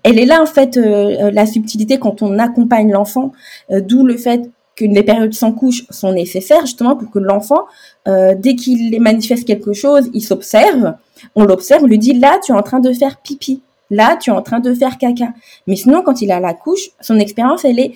[0.03, 3.31] Elle est là en fait la subtilité quand on accompagne l'enfant,
[3.69, 7.65] d'où le fait que les périodes sans couche sont nécessaires justement pour que l'enfant,
[8.05, 10.95] dès qu'il manifeste quelque chose, il s'observe
[11.35, 13.61] on l'observe, on lui dit là, tu es en train de faire pipi.
[13.89, 15.33] Là, tu es en train de faire caca.
[15.67, 17.95] Mais sinon, quand il a la couche, son expérience, elle est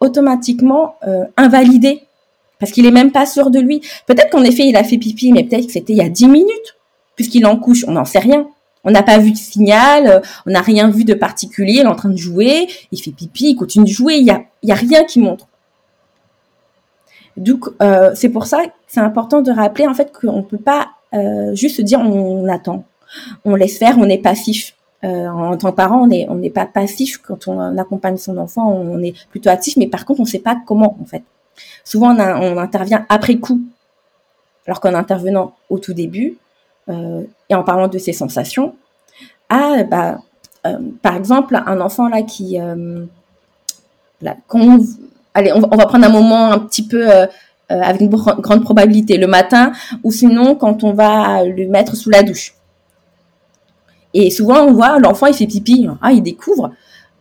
[0.00, 2.02] automatiquement euh, invalidée
[2.58, 3.80] parce qu'il est même pas sûr de lui.
[4.06, 6.28] Peut-être qu'en effet, il a fait pipi, mais peut-être que c'était il y a 10
[6.28, 6.76] minutes,
[7.16, 8.48] puisqu'il en couche, on n'en sait rien.
[8.84, 11.86] On n'a pas vu de signal, euh, on n'a rien vu de particulier, il est
[11.86, 14.72] en train de jouer, il fait pipi, il continue de jouer, il y a, y
[14.72, 15.48] a rien qui montre.
[17.38, 20.58] Donc, euh, c'est pour ça que c'est important de rappeler en fait qu'on ne peut
[20.58, 22.84] pas euh, juste dire on, attend,
[23.44, 24.74] on laisse faire, on est passif.
[25.04, 28.36] Euh, en tant que parent, on n'est on n'est pas passif quand on accompagne son
[28.36, 31.22] enfant, on est plutôt actif, mais par contre, on ne sait pas comment en fait.
[31.84, 33.60] Souvent, on, on intervient après coup,
[34.66, 36.36] alors qu'en intervenant au tout début
[36.88, 38.74] euh, et en parlant de ses sensations,
[39.48, 40.18] ah bah
[40.66, 43.04] euh, par exemple un enfant là qui euh,
[44.20, 44.36] là,
[45.34, 47.08] allez on, on, va prendre un moment un petit peu
[47.70, 52.22] avec une grande probabilité le matin ou sinon quand on va le mettre sous la
[52.22, 52.54] douche.
[54.12, 56.72] Et souvent on voit l'enfant il fait pipi, ah il découvre,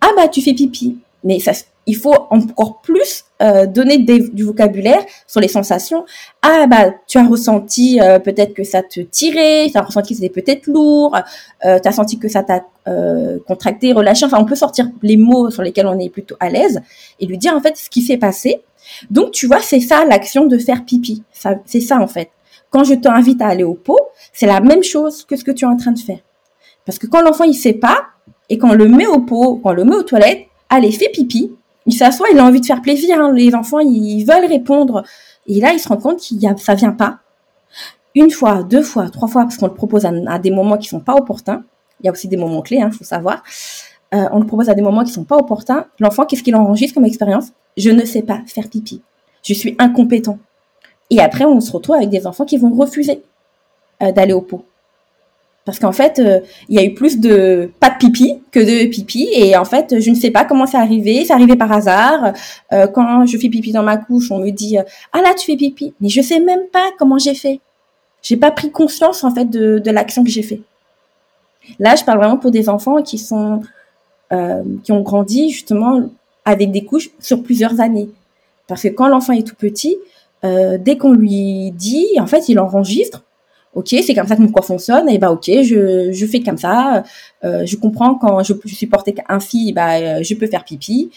[0.02, 0.98] ah bah tu fais pipi.
[1.24, 1.52] Mais ça,
[1.88, 6.06] il faut encore plus euh, donner du vocabulaire sur les sensations.
[6.42, 10.20] Ah bah tu as ressenti euh, peut-être que ça te tirait, tu as ressenti que
[10.22, 11.16] c'était peut-être lourd,
[11.66, 12.64] euh, tu as senti que ça t'a
[13.48, 14.26] contracté, relâché.
[14.26, 16.80] Enfin on peut sortir les mots sur lesquels on est plutôt à l'aise
[17.20, 18.62] et lui dire en fait ce qui s'est passé
[19.10, 21.24] donc, tu vois, c'est ça l'action de faire pipi.
[21.66, 22.30] c'est ça, en fait.
[22.70, 24.00] Quand je t'invite à aller au pot,
[24.34, 26.20] c'est la même chose que ce que tu es en train de faire.
[26.86, 28.06] Parce que quand l'enfant, il sait pas,
[28.50, 31.56] et qu'on le met au pot, qu'on le met aux toilettes, allez, fais pipi.
[31.88, 33.20] Il s'assoit, il a envie de faire plaisir.
[33.20, 33.32] Hein.
[33.34, 35.04] Les enfants, ils veulent répondre.
[35.48, 37.20] Et là, il se rend compte qu'il y a, ça vient pas.
[38.14, 41.00] Une fois, deux fois, trois fois, parce qu'on le propose à, des moments qui sont
[41.00, 41.64] pas opportuns.
[42.02, 43.42] Il y a aussi des moments clés, hein, faut savoir.
[44.14, 45.86] Euh, on le propose à des moments qui sont pas opportuns.
[46.00, 47.48] L'enfant, qu'est-ce qu'il enregistre comme expérience?
[47.78, 49.02] Je ne sais pas faire pipi.
[49.44, 50.40] Je suis incompétent.
[51.10, 53.22] Et après, on se retrouve avec des enfants qui vont refuser
[54.04, 54.66] euh, d'aller au pot.
[55.68, 58.90] Parce qu'en fait, euh, il y a eu plus de pas de pipi que de
[58.90, 59.28] pipi.
[59.34, 61.26] Et en fait, je ne sais pas comment c'est arrivé.
[61.26, 62.32] C'est arrivé par hasard.
[62.72, 64.78] Euh, quand je fais pipi dans ma couche, on me dit
[65.12, 65.94] Ah là, tu fais pipi.
[66.00, 67.60] Mais je sais même pas comment j'ai fait.
[68.22, 70.62] J'ai pas pris conscience en fait de, l'action que j'ai fait.
[71.80, 73.62] Là, je parle vraiment pour des enfants qui sont
[74.84, 76.10] qui ont grandi justement
[76.46, 78.10] avec des couches sur plusieurs années.
[78.68, 79.98] Parce que quand l'enfant est tout petit,
[80.46, 83.24] euh, dès qu'on lui dit, en fait, il enregistre.
[83.74, 85.08] Ok, c'est comme ça que mon corps fonctionne.
[85.10, 87.04] Et bah ok, je, je fais comme ça.
[87.44, 91.12] Euh, je comprends quand je, je suis portée ainsi, bah euh, je peux faire pipi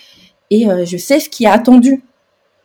[0.51, 2.03] et euh, je sais ce qui est attendu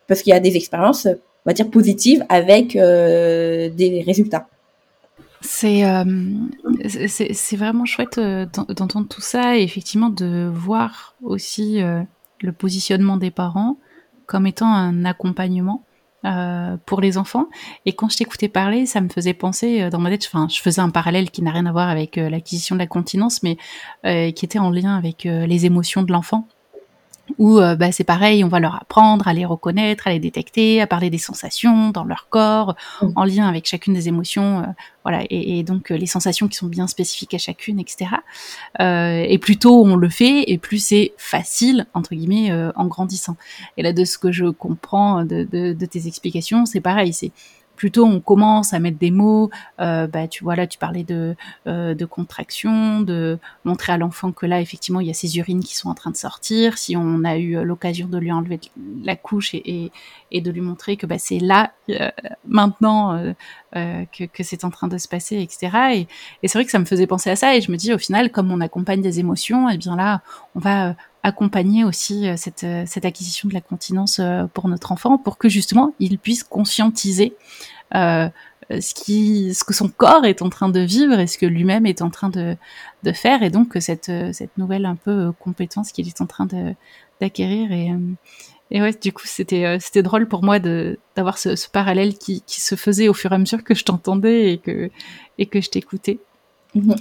[0.06, 1.16] parce qu'il y a des expériences, on
[1.50, 4.48] va dire positives avec euh, des résultats.
[5.40, 5.84] C'est
[6.88, 11.80] c'est vraiment chouette d'entendre tout ça et effectivement de voir aussi
[12.40, 13.76] le positionnement des parents
[14.26, 15.84] comme étant un accompagnement
[16.26, 17.46] euh, pour les enfants.
[17.84, 20.60] Et quand je t'écoutais parler, ça me faisait penser euh, dans ma tête, enfin, je
[20.60, 23.56] faisais un parallèle qui n'a rien à voir avec euh, l'acquisition de la continence, mais
[24.32, 26.46] qui était en lien avec les émotions de l'enfant
[27.38, 30.80] où euh, bah, c'est pareil, on va leur apprendre à les reconnaître, à les détecter,
[30.80, 33.08] à parler des sensations dans leur corps, mm.
[33.16, 34.66] en lien avec chacune des émotions, euh,
[35.04, 38.10] voilà, et, donc euh, les sensations qui sont bien spécifiques à chacune, etc.
[38.80, 43.36] et plus tôt on le fait, et plus c'est facile entre guillemets en grandissant.
[43.76, 47.30] Et là, de ce que je comprends de, de, de tes explications, c'est pareil, c'est
[47.76, 51.36] plutôt on commence à mettre des mots, euh, bah, tu vois là, tu parlais de,
[51.66, 55.62] euh, de contraction, de montrer à l'enfant que là, effectivement, il y a ses urines
[55.62, 56.78] qui sont en train de sortir.
[56.78, 58.60] Si on a eu l'occasion de lui enlever
[59.04, 59.92] la couche et,
[60.32, 62.10] et, de lui montrer que bah, c'est là, euh,
[62.46, 63.32] maintenant, euh,
[63.76, 65.68] euh, que, c'est en train de se passer, etc.
[65.92, 66.08] Et,
[66.42, 67.54] et c'est vrai que ça me faisait penser à ça.
[67.56, 70.22] Et je me dis, au final, comme on accompagne des émotions, et eh bien là,
[70.54, 70.94] on va
[71.26, 74.20] accompagner aussi cette, cette acquisition de la continence
[74.54, 77.34] pour notre enfant, pour que justement, il puisse conscientiser
[78.72, 81.46] euh, ce, qui, ce que son corps est en train de vivre et ce que
[81.46, 82.56] lui-même est en train de,
[83.04, 86.48] de faire, et donc cette, cette nouvelle un peu euh, compétence qu'il est en train
[87.20, 87.70] d'acquérir.
[87.70, 87.98] Et, euh,
[88.72, 92.42] et ouais, du coup, c'était c'était drôle pour moi de d'avoir ce, ce, parallèle qui,
[92.42, 94.90] qui se faisait au fur et à mesure que je t'entendais et que
[95.38, 96.18] et que je t'écoutais.
[96.76, 96.94] Mhm.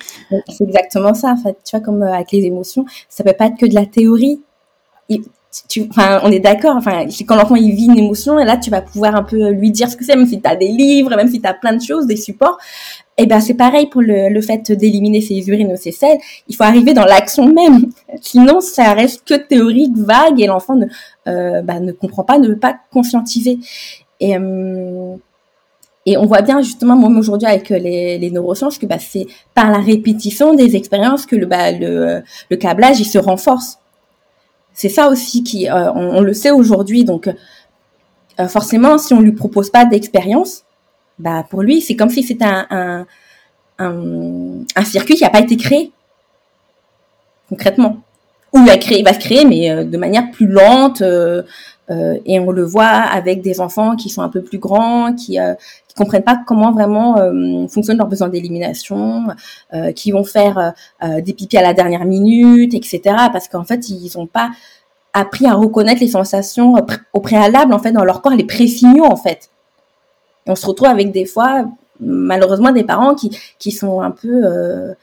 [0.50, 1.52] C'est exactement ça, en.
[1.64, 4.42] Tu vois, comme avec les émotions, ça peut pas être que de la théorie
[5.70, 6.76] tu, enfin, on est d'accord.
[6.76, 9.90] Enfin, quand l'enfant vit une émotion et là tu vas pouvoir un peu lui dire
[9.90, 11.82] ce que c'est, même si tu as des livres, même si tu as plein de
[11.82, 12.58] choses, des supports.
[13.18, 16.18] eh ben c'est pareil pour le, le fait d'éliminer ses urines ou ses selles.
[16.48, 17.90] Il faut arriver dans l'action même.
[18.22, 20.86] Sinon, ça reste que théorique, vague, et l'enfant ne,
[21.28, 23.60] euh, bah, ne comprend pas, ne veut pas conscientiser.
[24.20, 25.16] Et, euh,
[26.06, 29.72] et on voit bien justement, moi aujourd'hui avec les, les neurosciences, que bah, c'est par
[29.72, 33.80] la répétition des expériences que le, bah, le, le câblage il se renforce.
[34.74, 37.06] C'est ça aussi qui, euh, on, le sait aujourd'hui.
[37.06, 37.28] Donc
[38.40, 40.64] euh, forcément, si on lui propose pas d'expérience,
[41.18, 43.06] bah pour lui c'est comme si c'était un, un,
[44.76, 45.92] un, circuit qui n'a pas été créé
[47.50, 48.02] concrètement.
[48.54, 51.02] Ou il, a créé, il va se créer, mais euh, de manière plus lente.
[51.02, 51.44] Euh,
[51.92, 55.40] euh, et on le voit avec des enfants qui sont un peu plus grands, qui
[55.40, 55.54] euh,
[55.96, 59.28] comprennent pas comment vraiment euh, fonctionnent leurs besoins d'élimination,
[59.74, 63.02] euh, qui vont faire des pipis à la dernière minute, etc.
[63.32, 64.52] Parce qu'en fait, ils n'ont pas
[65.14, 66.76] appris à reconnaître les sensations
[67.14, 69.50] au préalable en fait dans leur corps, les présignaux en fait.
[70.46, 71.66] On se retrouve avec des fois,
[72.00, 74.96] malheureusement, des parents qui sont un peu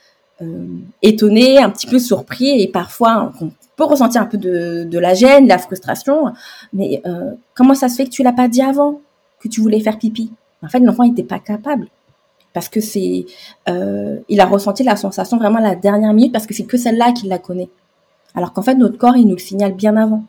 [1.00, 3.32] étonnés, un petit peu surpris et parfois
[3.76, 6.32] peut ressentir un peu de, la gêne, de la frustration,
[6.72, 9.00] mais euh, comment ça se fait que tu l'as pas dit avant
[9.40, 10.30] que tu voulais faire pipi?
[10.62, 11.88] En fait, l'enfant n'était pas capable
[12.52, 13.26] parce que c'est,
[13.68, 16.76] euh, il a ressenti la sensation vraiment à la dernière minute parce que c'est que
[16.76, 17.70] celle-là qu'il la connaît.
[18.34, 20.24] Alors qu'en fait, notre corps, il nous le signale bien avant.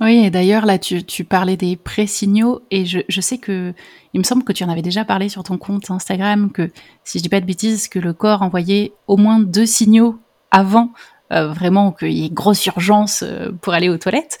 [0.00, 3.74] Oui, et d'ailleurs, là, tu, tu parlais des pré-signaux, et je, sais que,
[4.14, 6.70] il me semble que tu en avais déjà parlé sur ton compte Instagram, que,
[7.04, 10.18] si je dis pas de bêtises, que le corps envoyait au moins deux signaux
[10.50, 10.90] avant
[11.32, 14.38] euh, vraiment qu'il y ait grosse urgence euh, pour aller aux toilettes.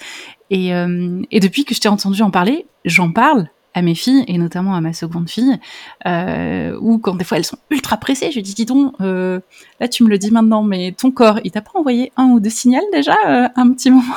[0.48, 4.38] Et, et depuis que je t'ai entendu en parler, j'en parle à mes filles et
[4.38, 5.58] notamment à ma seconde fille,
[6.06, 9.40] euh, où quand des fois elles sont ultra pressées, je dis dis donc, euh,
[9.78, 12.40] là tu me le dis maintenant, mais ton corps, il t'a pas envoyé un ou
[12.40, 14.14] deux signaux déjà euh, un petit moment?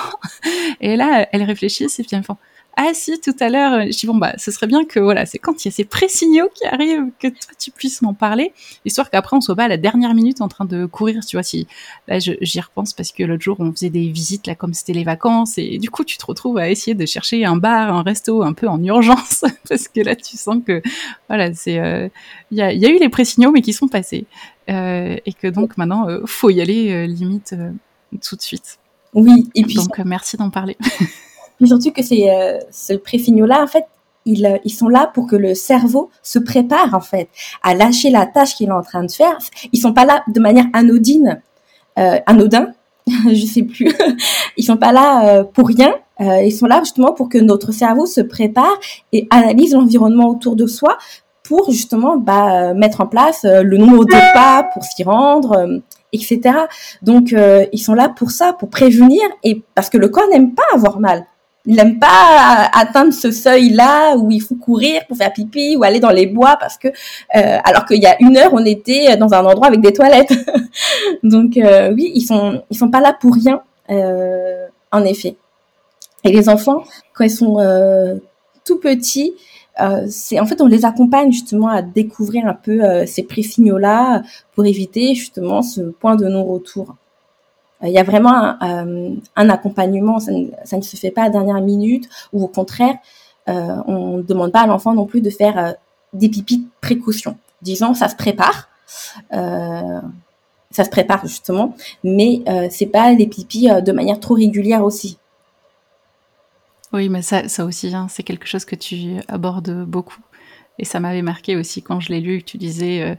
[0.82, 2.24] Et là, elles réfléchissent et puis elles
[2.76, 5.38] ah si tout à l'heure je dis bon bah ce serait bien que voilà c'est
[5.38, 9.10] quand il y a ces pré-signaux qui arrivent que toi tu puisses m'en parler histoire
[9.10, 11.68] qu'après on soit pas à la dernière minute en train de courir tu vois si
[12.08, 15.04] là j'y repense parce que l'autre jour on faisait des visites là comme c'était les
[15.04, 18.44] vacances et du coup tu te retrouves à essayer de chercher un bar un resto
[18.44, 20.82] un peu en urgence parce que là tu sens que
[21.28, 22.10] voilà c'est euh,
[22.52, 24.26] il y, a, y, a, eu les pré-signaux mais qui sont passés.
[24.70, 27.72] Euh, et que donc maintenant euh, faut y aller euh, limite euh,
[28.26, 28.80] tout de suite.
[29.14, 30.78] Oui et puis donc merci d'en parler
[31.60, 33.86] Mais surtout que c'est euh, ce préfignaux-là, en fait,
[34.26, 37.30] ils, euh, ils sont là pour que le cerveau se prépare, en fait,
[37.62, 39.38] à lâcher la tâche qu'il est en train de faire.
[39.72, 41.42] Ils sont pas là de manière anodine,
[42.00, 42.74] euh, anodin,
[43.08, 43.94] je sais plus.
[44.58, 45.94] ils sont pas là euh, pour rien.
[46.22, 48.80] Euh, ils sont là justement pour que notre cerveau se prépare
[49.12, 50.98] et analyse l'environnement autour de soi
[51.44, 55.82] pour justement bah, mettre en place le nombre de pas pour s'y rendre,
[56.14, 56.40] etc.
[57.02, 57.36] Donc
[57.74, 61.00] ils sont là pour ça, pour prévenir et parce que le corps n'aime pas avoir
[61.00, 61.26] mal
[61.66, 66.00] il n'aime pas atteindre ce seuil-là où il faut courir pour faire pipi ou aller
[66.00, 69.34] dans les bois parce que euh, alors qu'il y a une heure on était dans
[69.34, 70.34] un endroit avec des toilettes.
[71.24, 75.36] Donc euh, oui, ils sont ils sont pas là pour rien euh, en effet.
[76.26, 78.16] Et les enfants quand ils sont euh,
[78.66, 79.34] tout petits,
[79.82, 84.22] euh, c'est en fait on les accompagne justement à découvrir un peu ces pré-signaux-là
[84.54, 86.96] pour éviter justement ce point de non-retour.
[87.84, 91.62] Euh, il y a vraiment un, euh, accompagnement, ça ne, se fait pas à dernière
[91.62, 92.96] minute, ou au contraire,
[93.50, 95.76] euh, on ne demande pas à l'enfant non plus de faire
[96.14, 97.38] des pipis de précaution.
[97.62, 98.70] Disons, ça se prépare,
[100.74, 105.18] ça se prépare justement, mais euh, c'est pas des pipis de manière trop régulière aussi.
[106.92, 110.20] Oui, mais ça, ça aussi, hein, c'est quelque chose que tu abordes beaucoup.
[110.80, 113.16] Et ça m'avait marqué aussi quand je l'ai lu, tu disais euh,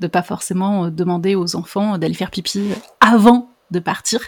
[0.00, 2.68] de pas forcément demander aux enfants d'aller faire pipi
[3.00, 4.20] avant de partir,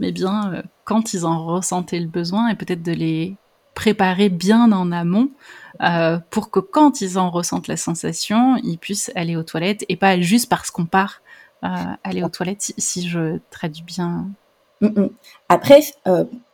[0.00, 3.36] mais bien euh, quand ils en ressentaient le besoin et peut-être de les
[3.74, 5.30] préparer bien en amont
[5.82, 9.96] euh, pour que quand ils en ressentent la sensation, ils puissent aller aux toilettes et
[9.96, 11.20] pas juste parce qu'on part
[11.64, 11.68] euh,
[12.04, 14.28] aller aux toilettes, si, je traduis bien.
[14.80, 15.10] Mm -mm.
[15.48, 15.80] Après,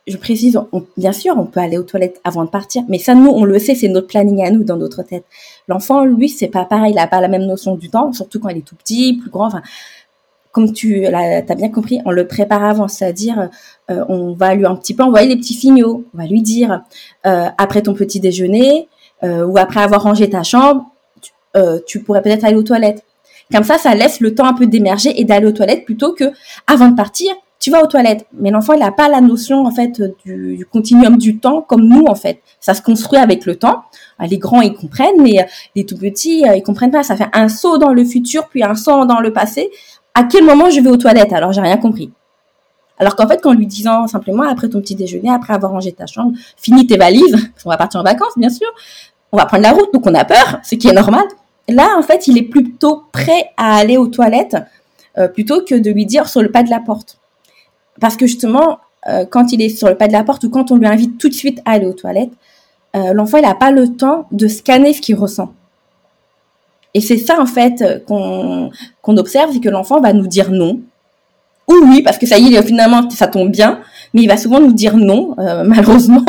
[0.05, 0.59] je précise,
[0.97, 3.57] bien sûr, on peut aller aux toilettes avant de partir, mais ça, nous, on le
[3.59, 5.25] sait, c'est notre planning à nous dans notre tête.
[5.67, 8.49] L'enfant, lui, c'est pas pareil, il a pas la même notion du temps, surtout quand
[8.49, 9.47] il est tout petit, plus grand.
[9.47, 9.61] Enfin,
[10.53, 13.49] comme tu as bien compris, on le prépare avant, c'est-à-dire
[13.89, 16.05] euh, on va lui un petit peu envoyer les petits signaux.
[16.13, 16.83] On va lui dire
[17.25, 18.87] euh, après ton petit déjeuner
[19.23, 20.85] euh, ou après avoir rangé ta chambre,
[21.87, 23.03] tu, pourrais peut-être aller aux toilettes.
[23.51, 26.25] Comme ça, ça laisse le temps un peu d'émerger et d'aller aux toilettes plutôt que
[26.67, 28.25] avant de partir, tu vas aux toilettes.
[28.33, 31.87] Mais l'enfant, il n'a pas la notion en fait du, du, continuum du temps comme
[31.87, 32.41] nous en fait.
[32.59, 33.83] Ça se construit avec le temps.
[34.19, 37.01] Les grands ils comprennent, mais les tout petits ils comprennent pas.
[37.01, 39.71] Ça fait un saut dans le futur puis un saut dans le passé
[40.15, 41.33] à quel moment je vais aux toilettes?
[41.33, 42.11] Alors, j'ai rien compris.
[42.99, 46.05] Alors qu'en fait, qu'en lui disant simplement, après ton petit déjeuner, après avoir rangé ta
[46.05, 47.35] chambre, finis tes valises,
[47.65, 48.67] on va partir en vacances, bien sûr,
[49.31, 51.25] on va prendre la route, donc on a peur, ce qui est normal.
[51.67, 54.57] là, en fait, il est plutôt prêt à aller aux toilettes
[55.17, 57.17] euh, plutôt que de lui dire sur le pas de la porte.
[57.99, 60.71] Parce que justement, euh, quand il est sur le pas de la porte ou quand
[60.71, 62.31] on lui invite tout de suite à aller aux toilettes,
[62.95, 65.51] euh, l'enfant, il n'a pas le temps de scanner ce qu'il ressent.
[66.93, 68.69] Et c'est ça, en fait, qu'on
[69.01, 70.79] qu'on observe, c'est que l'enfant va nous dire non.
[71.67, 73.79] Ou oui, parce que ça y est, finalement, ça tombe bien
[74.13, 76.23] mais il va souvent nous dire non, euh, malheureusement,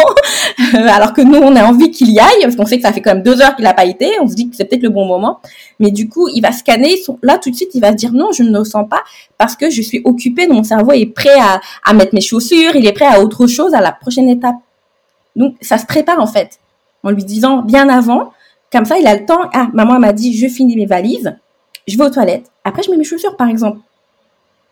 [0.72, 3.00] alors que nous, on a envie qu'il y aille, parce qu'on sait que ça fait
[3.00, 4.88] quand même deux heures qu'il n'a pas été, on se dit que c'est peut-être le
[4.88, 5.40] bon moment,
[5.78, 8.32] mais du coup, il va scanner, là, tout de suite, il va se dire non,
[8.32, 9.02] je ne le sens pas,
[9.38, 12.86] parce que je suis occupée, mon cerveau est prêt à, à mettre mes chaussures, il
[12.86, 14.56] est prêt à autre chose, à la prochaine étape.
[15.36, 16.58] Donc, ça se prépare, en fait,
[17.02, 18.32] en lui disant bien avant,
[18.74, 21.36] comme ça, il a le temps, ah, maman m'a dit, je finis mes valises,
[21.86, 23.78] je vais aux toilettes, après, je mets mes chaussures, par exemple.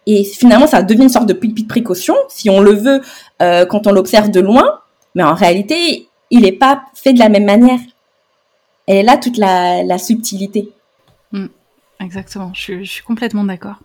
[0.06, 3.00] Et finalement, ça devient une sorte de petite précaution, si on le veut,
[3.40, 4.80] euh, quand on l'observe de loin.
[5.14, 7.78] Mais en réalité, il n'est pas fait de la même manière.
[8.88, 10.72] Elle est là toute la, subtilité.
[11.30, 11.46] Mm.
[12.00, 13.76] exactement, je, suis complètement d'accord.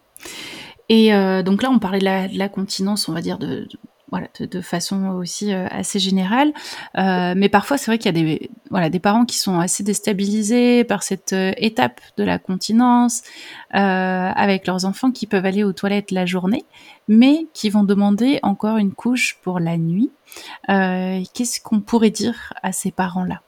[0.89, 3.67] Et euh, donc là, on parlait de la, de la, continence, on va dire, de,
[4.09, 6.53] voilà, de, façon aussi euh, assez générale.
[6.97, 9.83] Euh, mais parfois, c'est vrai qu'il y a des, voilà, des parents qui sont assez
[9.83, 13.23] déstabilisés par cette euh, étape de la continence,
[13.71, 16.63] avec leurs enfants qui peuvent aller aux toilettes la journée,
[17.07, 20.09] mais qui vont demander encore une couche pour la nuit.
[20.67, 23.41] Qu'est-ce qu'on pourrait dire à ces parents-là?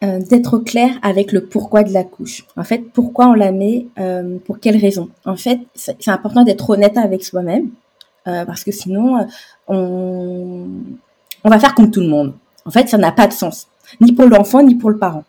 [0.00, 2.46] D'être clair avec le pourquoi de la couche.
[2.56, 3.88] En fait, pourquoi on la met,
[4.46, 5.10] pour quelles raisons.
[5.26, 7.70] En fait, c'est important d'être honnête avec soi-même.
[8.26, 9.24] Euh, parce que sinon, euh,
[9.68, 10.66] on,
[11.44, 12.34] on va faire comme tout le monde.
[12.64, 13.68] En fait, ça n'a pas de sens,
[14.00, 15.24] ni pour l'enfant, ni pour le parent.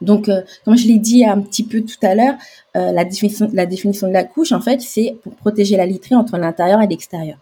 [0.00, 2.34] Donc, euh, comme je l'ai dit un petit peu tout à l'heure,
[2.74, 6.38] la, définition, la définition de la couche, en fait, c'est pour protéger la literie entre
[6.38, 7.38] l'intérieur et l'extérieur.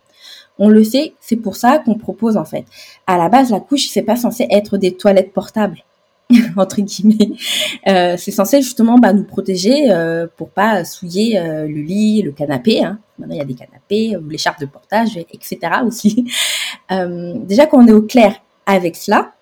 [0.59, 2.65] On le sait, c'est pour ça qu'on propose, en fait.
[3.07, 5.85] À la base, la couche, c'est pas censé être des toilettes portables.
[6.57, 7.31] entre guillemets.
[7.87, 12.33] Euh, c'est censé justement bah, nous protéger euh, pour pas souiller euh, le lit, le
[12.33, 12.85] canapé.
[12.85, 12.99] Hein.
[13.19, 15.59] Maintenant, il y a des canapés, ou l'écharpe de portage, etc.
[15.87, 16.31] aussi.
[16.93, 19.33] Euh, déjà, quand on est au clair avec cela,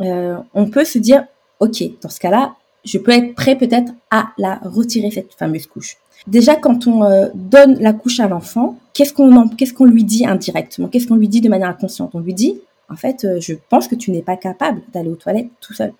[0.00, 1.24] on peut se dire,
[1.60, 5.96] ok, dans ce cas-là, je peux être prêt peut-être à la retirer cette fameuse couche.
[6.26, 10.88] Déjà, quand on donne la couche à l'enfant, qu'est-ce qu'on qu'est-ce qu'on lui dit indirectement?
[10.88, 12.10] Qu'est-ce qu'on lui dit de manière inconsciente?
[12.14, 15.50] On lui dit, en fait, je pense que tu n'es pas capable d'aller aux toilettes
[15.60, 15.92] tout seul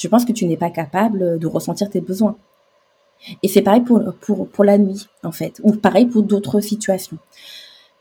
[0.00, 2.36] je pense que tu n'es pas capable de ressentir tes besoins.
[3.42, 4.00] Et c'est pareil pour,
[4.52, 7.18] pour, la nuit, en fait, ou pareil pour d'autres situations.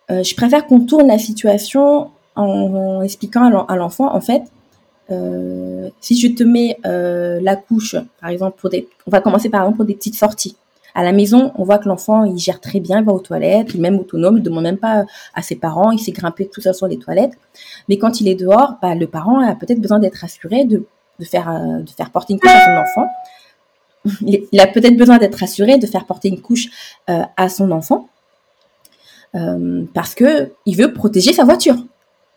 [0.10, 4.44] Euh, je préfère qu'on tourne la situation en, expliquant à l'enfant, en fait,
[5.12, 9.50] euh, si je te mets euh, la couche, par exemple, pour des, on va commencer
[9.50, 10.56] par exemple pour des petites sorties.
[10.96, 13.74] À la maison, on voit que l'enfant, il gère très bien, il va aux toilettes,
[13.74, 16.48] il est même autonome, il ne demande même pas à ses parents, il s'est grimpé
[16.48, 17.38] tout ça sur les toilettes.
[17.90, 20.86] Mais quand il est dehors, bah, le parent a peut-être besoin d'être assuré de
[21.20, 23.12] de faire, euh, de faire porter une couche à son enfant.
[24.52, 26.70] Il a peut-être besoin d'être rassuré, de faire porter une couche
[27.10, 28.08] euh, à son enfant,
[29.36, 31.76] euh, parce que il veut protéger sa voiture,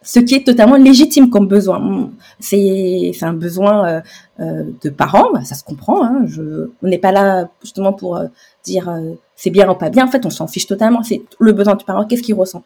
[0.03, 2.11] ce qui est totalement légitime comme besoin.
[2.41, 4.03] C'est un besoin
[4.41, 6.05] de parents, bah, ça se comprend.
[6.05, 6.27] Hein,
[6.83, 8.21] on n'est pas là justement pour
[8.65, 8.93] dire
[9.37, 10.05] c'est bien ou pas bien.
[10.05, 11.05] En fait, on s'en fiche totalement.
[11.05, 12.05] C'est le besoin du parent.
[12.05, 12.65] Qu'est-ce qu'il ressent?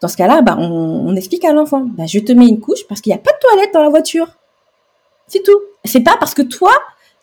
[0.00, 1.84] Dans ce cas-là, bah, on, on, explique à l'enfant.
[1.96, 3.88] Bah, je te mets une couche parce qu'il n'y a pas de toilette dans la
[3.88, 4.28] voiture.
[5.28, 5.60] C'est tout.
[5.84, 6.72] C'est pas parce que toi,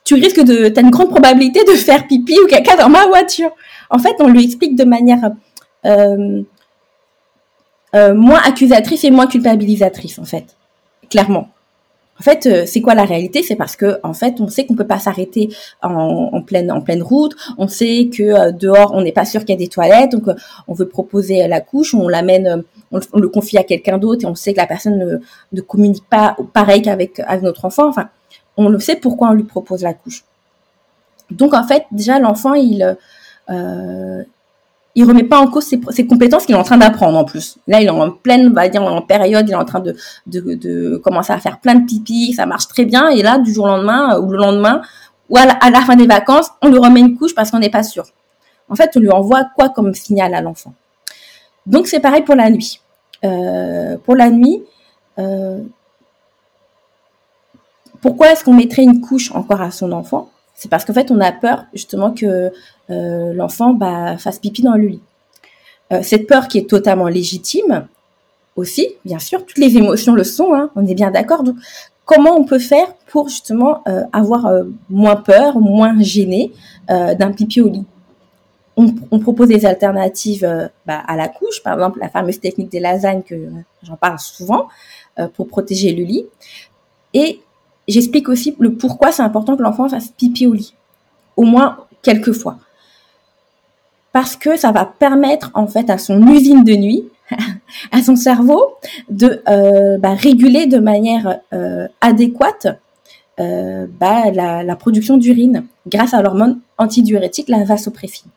[0.04, 3.52] tu risques de, t'as une grande probabilité de faire pipi ou caca dans ma voiture.
[3.90, 5.32] En fait, on lui explique de manière
[5.86, 6.42] euh,
[7.96, 10.58] euh, moins accusatrice et moins culpabilisatrice, en fait,
[11.10, 11.50] clairement.
[12.20, 13.42] En fait, euh, c'est quoi la réalité?
[13.44, 15.50] C'est parce que, en fait, on sait qu'on peut pas s'arrêter
[15.82, 17.36] en, pleine en pleine route.
[17.58, 20.36] On sait que dehors, on n'est pas sûr qu'il y a des toilettes, donc
[20.68, 24.36] on veut proposer la couche, on l'amène on, le confie à quelqu'un d'autre et on
[24.36, 27.88] sait que la personne ne, communique pas pareil qu'avec avec notre enfant.
[27.88, 28.10] Enfin,
[28.58, 30.24] on le sait pourquoi on lui propose la couche.
[31.32, 32.96] Donc en fait, déjà l'enfant, il
[33.50, 34.24] euh,
[34.96, 37.58] il remet pas en cause ses, compétences qu'il est en train d'apprendre en plus.
[37.68, 39.96] Là, il est en pleine, on va dire, en période, il est en train de,
[40.28, 43.10] de, commencer à faire plein de pipi, ça marche très bien.
[43.10, 44.82] Et là, du jour au lendemain, ou le lendemain,
[45.30, 47.84] ou à la, fin des vacances, on lui remet une couche parce qu'on n'est pas
[47.84, 48.06] sûr.
[48.70, 50.74] En fait, on lui envoie quoi comme signal à l'enfant?
[51.66, 52.82] Donc c'est pareil pour la nuit.
[53.24, 54.62] Euh, pour la nuit,
[55.18, 55.62] euh,
[58.02, 60.30] pourquoi est-ce qu'on mettrait une couche encore à son enfant?
[60.56, 62.52] C'est parce qu'en fait, on a peur justement que
[62.90, 65.02] euh, l'enfant bah, fasse pipi dans le lit.
[66.02, 67.88] cette peur qui est totalement légitime
[68.56, 71.44] aussi, bien sûr, toutes les émotions le sont, hein, on est bien d'accord.
[71.44, 71.56] Donc,
[72.06, 74.52] comment on peut faire pour justement avoir
[74.90, 76.52] moins peur, moins gêné
[76.88, 77.86] d'un pipi au lit?
[78.76, 82.80] On, propose des alternatives euh, bah, à la couche, par exemple la fameuse technique des
[82.80, 83.36] lasagnes que
[83.84, 84.68] j'en parle souvent
[85.20, 86.26] euh, pour protéger le lit.
[87.14, 87.42] Et
[87.88, 90.74] j'explique aussi le pourquoi c'est important que l'enfant fasse pipi au lit.
[91.36, 92.58] au moins quelques fois.
[94.12, 97.10] Parce que ça va permettre en fait à son usine de nuit,
[97.92, 98.76] à son cerveau,
[99.10, 102.68] de euh, bah, réguler de manière euh, adéquate
[103.40, 108.30] euh, bah, la, la, production d'urine grâce à l'hormone antidiurétique, la vasopressine.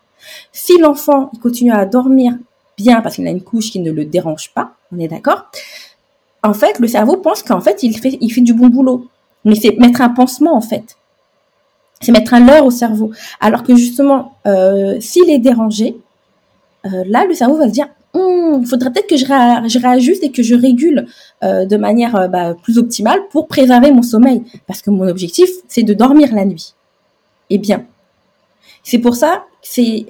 [0.52, 2.32] Si l'enfant continue à dormir
[2.78, 5.50] bien parce qu'il a une couche qui ne le dérange pas, on est d'accord
[6.42, 9.06] En fait, le cerveau pense qu'en fait, il fait, il fait du bon boulot.
[9.46, 10.96] Mais c'est mettre un pansement, en fait.
[12.00, 13.12] C'est mettre un leurre au cerveau.
[13.40, 15.96] Alors que justement, euh, s'il est dérangé,
[16.84, 20.32] euh, là, le cerveau va se dire, il hum, faudrait peut-être que je, réajuste et
[20.32, 21.06] que je régule
[21.44, 24.42] euh, de manière bah, plus optimale pour préserver mon sommeil.
[24.66, 26.74] Parce que mon objectif, c'est de dormir la nuit.
[27.48, 27.84] Et bien.
[28.82, 30.06] C'est pour ça c'est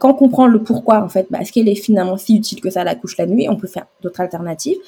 [0.00, 2.68] quand on comprend le pourquoi en fait, bah, est-ce qu'elle est finalement si utile que
[2.68, 4.78] ça la couche la nuit On peut faire d'autres alternatives.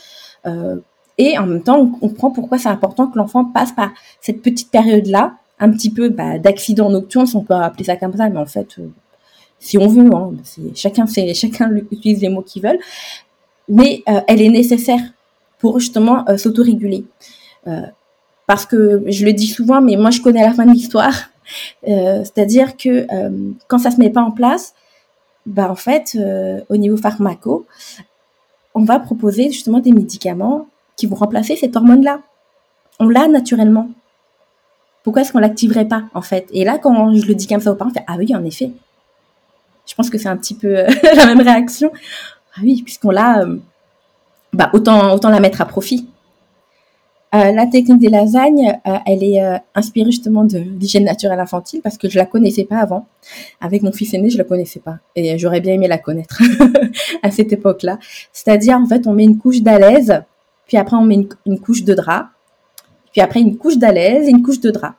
[1.21, 3.91] Et en même temps, on comprend pourquoi c'est important que l'enfant passe par
[4.23, 8.17] cette petite période-là, un petit peu bah, d'accident nocturne, si on peut appeler ça comme
[8.17, 8.89] ça, mais en fait, euh,
[9.59, 10.33] si on veut, hein,
[10.75, 11.05] chacun
[11.91, 12.79] utilise les mots qu'ils veulent,
[13.69, 15.01] mais euh, elle est nécessaire
[15.59, 17.05] pour justement euh, s'autoréguler.
[18.47, 21.15] parce que je le dis souvent, mais moi je connais la fin de l'histoire.
[21.85, 23.07] C'est-à-dire que
[23.69, 24.75] quand ça se met pas en place,
[25.45, 26.17] bah en fait,
[26.69, 27.67] au niveau pharmaco,
[28.75, 30.67] on va proposer justement des médicaments
[31.01, 32.21] qui vont remplacer cette hormone-là.
[32.99, 33.89] On l'a naturellement.
[35.03, 36.47] Pourquoi est-ce qu'on l'activerait pas en fait?
[36.53, 38.45] Et là, quand je le dis comme ça aux parents, on fait ah oui, en
[38.45, 38.71] effet.
[39.87, 40.73] Je pense que c'est un petit peu
[41.17, 41.91] la même réaction.
[42.55, 43.47] Ah oui, puisqu'on l'a,
[44.53, 46.07] bah autant autant la mettre à profit.
[47.33, 51.81] Euh, la technique des lasagnes, euh, elle est euh, inspirée justement de l'hygiène naturelle infantile
[51.81, 53.07] parce que je la connaissais pas avant.
[53.61, 56.43] Avec mon fils aîné, je la connaissais pas et j'aurais bien aimé la connaître
[57.23, 57.99] à cette époque-là.
[58.33, 60.23] C'est-à-dire en fait, on met une couche d'alaise,
[60.71, 62.31] puis après on met une, couche de drap,
[63.11, 64.95] puis après une couche d'alaise et une couche de drap.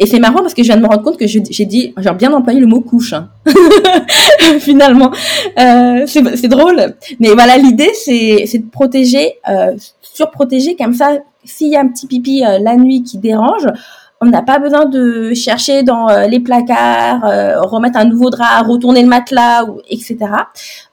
[0.00, 2.12] Et c'est marrant parce que je viens de me rendre compte que j'ai dit, j'ai
[2.14, 3.12] bien employé le mot couche.
[3.12, 3.28] Hein.
[4.58, 5.12] Finalement,
[5.56, 6.96] euh, c'est drôle.
[7.20, 11.18] Mais voilà, l'idée, c'est de protéger, euh, surprotéger comme ça.
[11.44, 13.68] S'il y a un petit pipi euh, la nuit qui dérange,
[14.22, 18.62] on n'a pas besoin de chercher dans euh, les placards, euh, remettre un nouveau drap,
[18.62, 20.16] retourner le matelas, etc.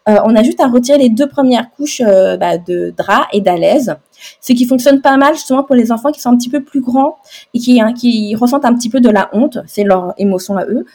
[0.10, 3.96] Euh, on a juste à retirer les deux premières couches bah, de drap et d'alaise,
[4.42, 6.82] ce qui fonctionne pas mal justement pour les enfants qui sont un petit peu plus
[6.82, 7.18] grands
[7.54, 7.94] et qui, hein,
[8.36, 10.86] ressentent un petit peu de la honte, c'est leur émotion à eux,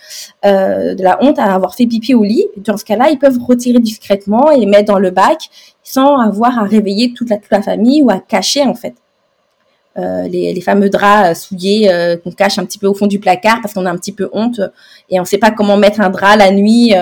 [0.42, 2.46] de la honte à avoir fait pipi au lit.
[2.56, 5.50] Dans ce cas-là, ils peuvent retirer discrètement et mettre dans le bac
[5.84, 8.96] sans avoir à réveiller toute la famille ou à cacher en fait.
[9.96, 13.20] Euh, les, fameux draps euh, souillés euh, qu'on cache un petit peu au fond du
[13.20, 14.60] placard parce qu'on a un petit peu honte
[15.08, 16.92] et on ne sait pas comment mettre un drap la nuit.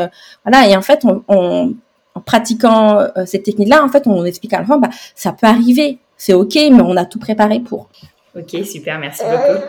[0.45, 0.69] voilà.
[0.69, 1.75] Et en fait, on,
[2.15, 6.35] en pratiquant cette technique-là, en fait, on explique à l'enfant, bah, ça peut arriver, c'est
[6.35, 7.89] ok, mais on a tout préparé pour.
[8.35, 9.61] Ok, super, merci beaucoup.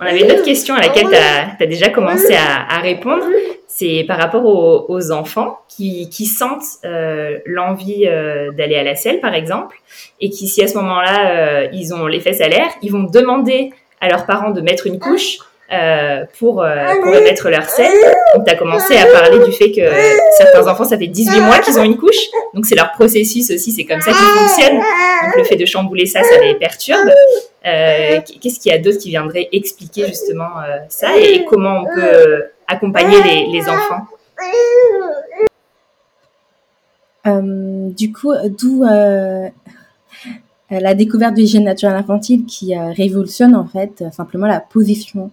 [0.00, 3.24] On avait une autre question à laquelle tu as, déjà commencé à, répondre.
[3.66, 9.34] C'est par rapport aux, enfants qui, sentent euh, l'envie euh, d'aller à la selle, par
[9.34, 9.80] exemple,
[10.20, 13.04] et qui, si à ce moment-là, euh, ils ont les fesses à l'air, ils vont
[13.04, 15.38] demander à leurs parents de mettre une couche
[15.70, 17.92] euh, pour, euh, pour émettre leur sel.
[18.34, 19.82] Donc, tu as commencé à parler du fait que
[20.38, 22.16] certains enfants, ça fait 18 mois qu'ils ont une couche.
[22.54, 24.78] Donc, c'est leur processus aussi, c'est comme ça qu'ils fonctionnent.
[24.78, 27.10] Donc, le fait de chambouler ça, ça les perturbe.
[27.66, 31.94] Euh, Qu'est-ce qu'il y a d'autre qui viendrait expliquer justement euh, ça et comment on
[31.94, 34.06] peut accompagner les, les enfants?
[37.94, 39.48] Du coup, d'où euh,
[40.70, 45.30] la découverte de l'hygiène naturelle infantile qui euh, révolutionne en fait euh, simplement la position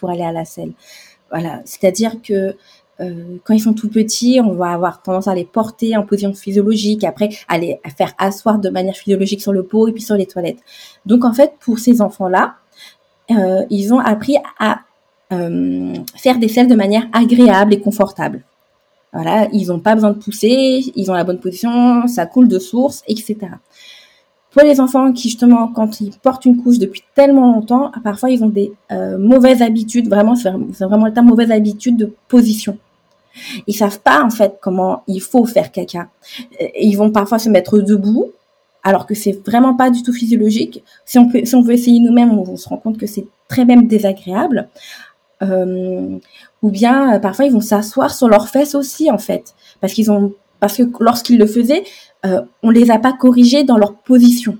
[0.00, 0.72] pour aller à la selle.
[1.30, 2.56] Voilà, c'est-à-dire que
[2.98, 7.04] quand ils sont tout petits, on va avoir tendance à les porter en position physiologique,
[7.04, 10.26] après à les faire asseoir de manière physiologique sur le pot et puis sur les
[10.26, 10.58] toilettes.
[11.04, 12.56] Donc en fait, pour ces enfants-là,
[13.28, 14.80] ils ont appris à
[15.30, 18.42] faire des selles de manière agréable et confortable.
[19.12, 22.58] Voilà, ils n'ont pas besoin de pousser, ils ont la bonne position, ça coule de
[22.58, 23.36] source, etc.
[24.62, 28.48] Les enfants qui justement, quand ils portent une couche depuis tellement longtemps, parfois ils ont
[28.48, 30.50] des euh, mauvaises habitudes, vraiment c'est
[30.84, 32.78] vraiment le terme mauvaise habitude de position.
[33.66, 36.08] Ils savent pas en fait comment il faut faire caca.
[36.80, 38.32] ils vont parfois se mettre debout,
[38.82, 40.82] alors que c'est vraiment pas du tout physiologique.
[41.04, 43.66] Si on peut, si on veut essayer nous-mêmes, on, se rend compte que c'est très
[43.66, 44.68] même désagréable.
[45.42, 46.18] Euh,
[46.62, 50.32] ou bien parfois ils vont s'asseoir sur leurs fesses aussi en fait, parce qu'ils ont
[50.60, 51.84] parce que lorsqu'ils le faisaient,
[52.26, 54.58] euh, on les a pas corrigés dans leur position.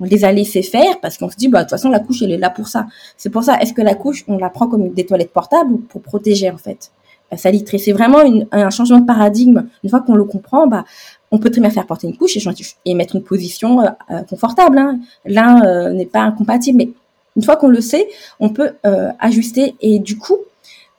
[0.00, 2.22] On les a laissés faire parce qu'on se dit, bah, de toute façon, la couche,
[2.22, 2.86] elle est là pour ça.
[3.16, 5.78] C'est pour ça, est-ce que la couche, on la prend comme des toilettes portables ou
[5.78, 6.90] pour protéger, en fait?
[7.30, 8.20] La salitrée, c'est vraiment
[8.52, 9.66] un changement de paradigme.
[9.84, 10.84] Une fois qu'on le comprend, bah,
[11.30, 12.38] on peut très bien faire porter une couche
[12.86, 14.78] et, mettre une position euh, euh, confortable.
[14.78, 15.00] Hein.
[15.26, 16.90] L'un n'est pas incompatible, mais
[17.36, 18.08] une fois qu'on le sait,
[18.40, 18.72] on peut
[19.20, 20.38] ajuster et du coup,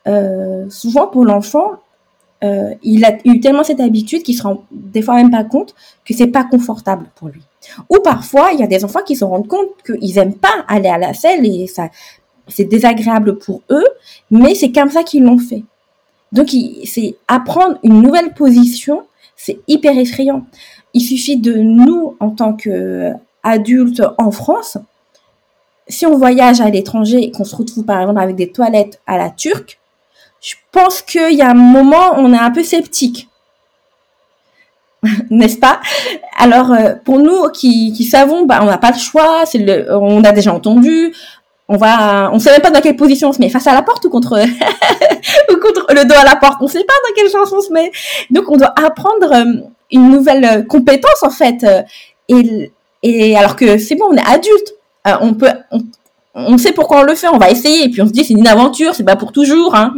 [0.07, 1.73] euh, souvent pour l'enfant,
[2.43, 5.75] euh, il a eu tellement cette habitude qu'il se rend des fois même pas compte
[6.05, 7.41] que c'est pas confortable pour lui.
[7.89, 10.87] Ou parfois, il y a des enfants qui se rendent compte qu'ils aiment pas aller
[10.87, 11.89] à la selle et ça,
[12.47, 13.85] c'est désagréable pour eux,
[14.31, 15.63] mais c'est comme ça qu'ils l'ont fait.
[16.31, 16.49] Donc,
[16.85, 19.03] c'est apprendre une nouvelle position,
[19.35, 20.45] c'est hyper effrayant.
[20.93, 24.77] Il suffit de nous, en tant qu'adultes en France,
[25.87, 29.17] si on voyage à l'étranger et qu'on se retrouve par exemple avec des toilettes à
[29.17, 29.78] la turque,
[30.41, 33.27] je pense qu'il y a un moment, on est un peu sceptique.
[35.29, 35.79] N'est-ce pas?
[36.37, 40.23] Alors, euh, pour nous qui, savons, bah, on n'a pas le choix, c'est le, on
[40.23, 41.13] a déjà entendu,
[41.67, 43.81] on va, on sait même pas dans quelle position on se met, face à la
[43.81, 44.39] porte ou contre,
[45.51, 47.71] ou contre le dos à la porte, on sait pas dans quelle chanson on se
[47.71, 47.91] met.
[48.29, 51.65] Donc, on doit apprendre euh, une nouvelle compétence en fait.
[52.27, 54.73] et, alors que c'est bon, on est adulte,
[55.07, 55.51] euh, on peut,
[56.57, 58.47] sait pourquoi on le fait, on va essayer, et puis on se dit c'est une
[58.47, 59.95] aventure, c'est pas pour toujours, hein,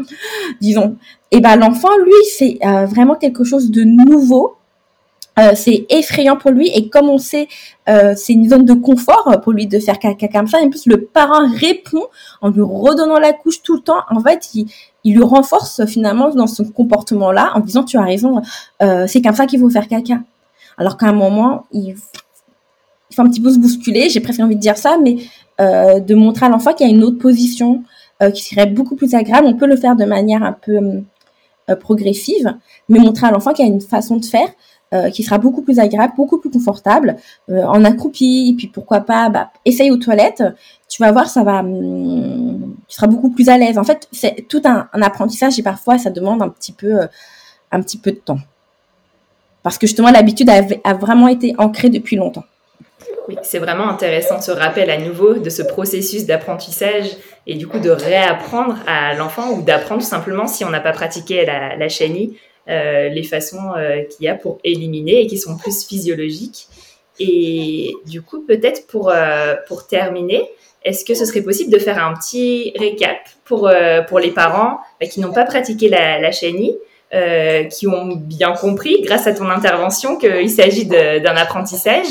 [0.60, 0.96] disons.
[1.32, 4.56] Et ben l'enfant, lui, c'est euh, vraiment quelque chose de nouveau.
[5.40, 7.48] Euh, c'est effrayant pour lui et comme on sait,
[7.88, 10.60] c'est une zone de confort pour lui de faire caca comme ça.
[10.60, 12.04] Et en plus, le parent répond
[12.42, 14.02] en lui redonnant la couche tout le temps.
[14.10, 14.68] En fait, il,
[15.06, 18.42] il lui renforce finalement dans son comportement-là en disant tu as raison,
[19.08, 20.20] c'est comme ça qu'il faut faire caca.
[20.78, 21.96] Alors qu'à un moment, il
[23.12, 25.18] il faut un petit peu se bousculer, j'ai presque envie de dire ça, mais euh,
[26.00, 27.84] de montrer à l'enfant qu'il y a une autre position
[28.22, 29.48] euh, qui serait beaucoup plus agréable.
[29.48, 30.80] On peut le faire de manière un peu
[31.70, 32.56] euh, progressive,
[32.88, 34.50] mais montrer à l'enfant qu'il y a une façon de faire
[35.14, 37.16] qui sera beaucoup plus agréable, beaucoup plus confortable,
[37.50, 40.44] en accroupi, et puis pourquoi pas, bah, essaye aux toilettes,
[40.90, 43.78] tu vas voir, ça va, hum, tu seras beaucoup plus à l'aise.
[43.78, 47.08] En fait, c'est tout un, apprentissage et parfois ça demande un petit peu,
[47.72, 48.40] un petit peu de temps.
[49.64, 52.44] Parce que justement, l'habitude a vraiment été ancrée depuis longtemps.
[53.44, 57.06] C'est vraiment intéressant ce rappel à nouveau de ce processus d'apprentissage
[57.48, 60.92] et du coup de réapprendre à l'enfant ou d'apprendre tout simplement si on n'a pas
[60.92, 62.38] pratiqué la, chenille,
[62.70, 66.68] euh, les façons euh, qu'il y a pour éliminer et qui sont plus physiologiques.
[67.20, 70.50] Et du coup, peut-être pour, euh, pour terminer,
[70.84, 73.72] est-ce que ce serait possible de faire un petit récap pour,
[74.08, 74.80] pour les parents
[75.12, 76.78] qui n'ont pas pratiqué la, chenille
[77.70, 82.08] qui ont bien compris, grâce à ton intervention, qu'il s'agit d'un apprentissage,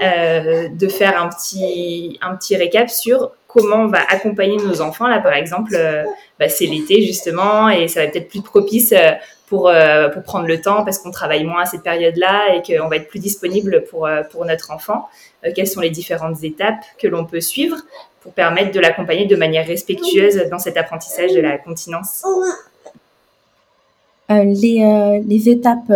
[0.00, 5.08] euh, de faire un petit, un petit récap sur comment on va accompagner nos enfants.
[5.08, 6.04] Là, par exemple, euh,
[6.38, 9.10] bah, c'est l'été justement et ça va peut-être plus propice euh,
[9.48, 9.72] pour,
[10.12, 13.08] pour prendre le temps parce qu'on travaille moins à cette période-là et qu'on va être
[13.08, 15.08] plus disponible pour, pour notre enfant.
[15.56, 17.78] quelles sont les différentes étapes que l'on peut suivre
[18.20, 22.24] pour permettre de l'accompagner de manière respectueuse dans cet apprentissage de la continence?
[24.30, 25.86] Les, les étapes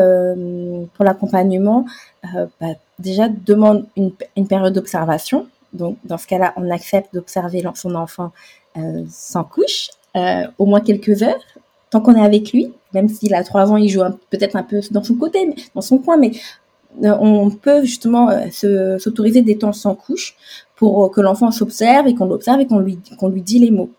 [0.94, 1.84] pour l'accompagnement,
[2.24, 5.46] bah, déjà demande une, une période d'observation.
[5.72, 8.32] Donc, dans ce cas-là, on accepte d'observer son enfant
[8.76, 11.40] euh, sans couche, euh, au moins quelques heures,
[11.90, 12.72] tant qu'on est avec lui.
[12.94, 15.98] Même s'il a trois ans, il joue peut-être un peu dans son côté, dans son
[15.98, 16.32] coin, mais
[17.02, 20.36] euh, on peut justement euh, s'autoriser des temps sans couche
[20.76, 23.90] pour que l'enfant s'observe et qu'on l'observe et qu'on lui, qu'on lui dit les mots.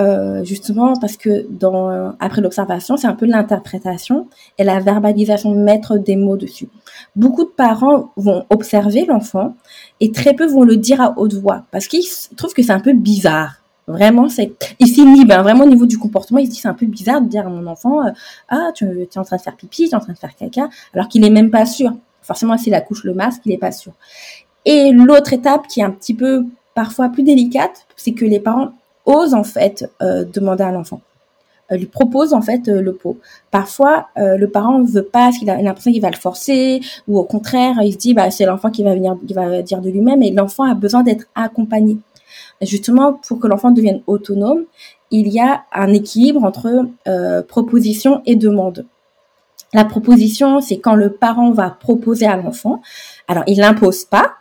[0.00, 5.98] Euh, justement parce que dans après l'observation, c'est un peu l'interprétation et la verbalisation, mettre
[5.98, 6.68] des mots dessus.
[7.16, 9.54] Beaucoup de parents vont observer l'enfant
[10.00, 12.04] et très peu vont le dire à haute voix parce qu'ils
[12.36, 13.56] trouvent que c'est un peu bizarre.
[13.88, 16.38] Vraiment, c'est il s'inhibe hein, vraiment au niveau du comportement.
[16.38, 18.10] Il se dit c'est un peu bizarre de dire à mon enfant euh,
[18.48, 20.70] ah tu, es en train de faire pipi, tu es en train de faire caca,
[20.94, 21.92] alors qu'il est même pas sûr.
[22.22, 23.92] Forcément, s'il accouche le masque, il est pas sûr.
[24.64, 28.72] Et l'autre étape qui est un petit peu parfois plus délicate, c'est que les parents
[29.06, 31.00] ose en fait euh, demander à l'enfant,
[31.72, 33.18] euh, lui propose en fait euh, le pot.
[33.50, 37.18] Parfois, le parent ne veut pas, parce qu'il a l'impression qu'il va le forcer, ou
[37.18, 39.90] au contraire, il se dit bah c'est l'enfant qui va venir, qui va dire de
[39.90, 41.98] lui-même, et l'enfant a besoin d'être accompagné.
[42.62, 44.64] justement, pour que l'enfant devienne autonome,
[45.10, 46.86] il y a un équilibre entre
[47.48, 48.86] proposition et demande.
[49.72, 52.82] La proposition, c'est quand le parent va proposer à l'enfant.
[53.28, 54.32] Alors, il l'impose pas,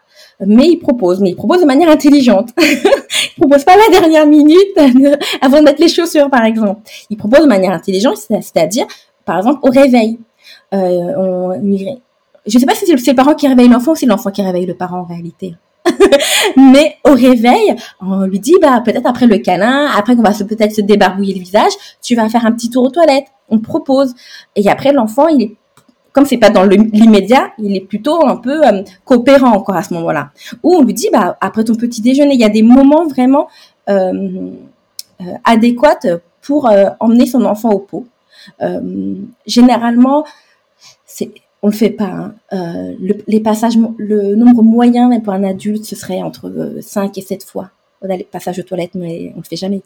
[0.46, 2.50] mais il propose, mais il propose de manière intelligente.
[3.26, 4.78] il propose pas la dernière minute
[5.42, 6.82] avant de mettre les chaussures, par exemple.
[7.10, 8.86] Il propose de manière intelligente, c'est-à-dire,
[9.26, 10.20] par exemple, au réveil.
[10.74, 11.56] Euh,
[12.46, 14.66] je sais pas si c'est le parent qui réveille l'enfant ou c'est l'enfant qui réveille
[14.66, 15.56] le parent en réalité.
[16.58, 20.44] mais au réveil, on lui dit, bah, peut-être après le câlin, après qu'on va se,
[20.44, 23.28] peut-être se débarbouiller le visage, tu vas faire un petit tour aux toilettes.
[23.50, 24.14] On propose.
[24.56, 25.56] Et après, l'enfant, il est
[26.12, 29.94] comme c'est pas dans l'immédiat, il est plutôt un peu euh, coopérant encore à ce
[29.96, 30.32] moment-là.
[30.64, 33.48] Ou on lui dit, bah après ton petit déjeuner, il y a des moments vraiment
[33.90, 34.52] euh,
[35.22, 38.08] euh adéquats pour emmener son enfant au pot.
[39.46, 40.26] généralement,
[41.06, 41.32] c'est
[41.62, 42.06] on le fait pas.
[42.06, 42.34] Hein.
[42.52, 47.44] Le, les passages, le nombre moyen pour un adulte, ce serait entre 5 et 7
[47.44, 47.70] fois.
[48.02, 49.82] On a les passages aux toilettes, mais on le fait jamais.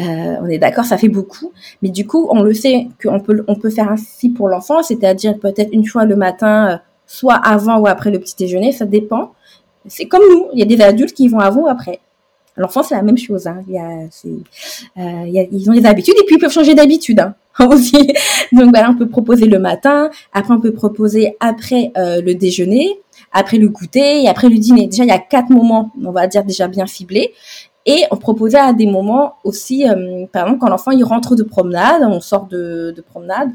[0.00, 3.44] Euh, on est d'accord, ça fait beaucoup, mais du coup, on le sait qu'on peut,
[3.46, 6.76] on peut faire ainsi pour l'enfant, c'est-à-dire peut-être une fois le matin, euh,
[7.06, 9.32] soit avant ou après le petit déjeuner, ça dépend.
[9.86, 12.00] C'est comme nous, il y a des adultes qui vont avant ou après.
[12.56, 13.46] L'enfant, c'est la même chose.
[13.46, 13.62] Hein.
[13.76, 17.34] Euh, ils ont des habitudes et puis ils peuvent changer d'habitude hein,
[17.70, 18.12] aussi.
[18.52, 23.00] Donc voilà, on peut proposer le matin, après on peut proposer après le déjeuner,
[23.32, 24.86] après le goûter et après le dîner.
[24.86, 27.32] Déjà, il y a quatre moments, on va dire déjà bien ciblés.
[27.86, 31.42] Et on proposait à des moments aussi, euh, par exemple, quand l'enfant il rentre de
[31.42, 33.50] promenade, on sort de, de promenade,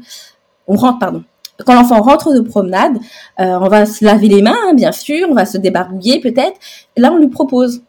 [0.68, 1.24] on rentre, pardon.
[1.66, 2.96] Quand l'enfant rentre de promenade,
[3.40, 6.58] euh, on va se laver les mains, hein, bien sûr, on va se débarbouiller peut-être.
[6.96, 7.82] Là, on lui propose,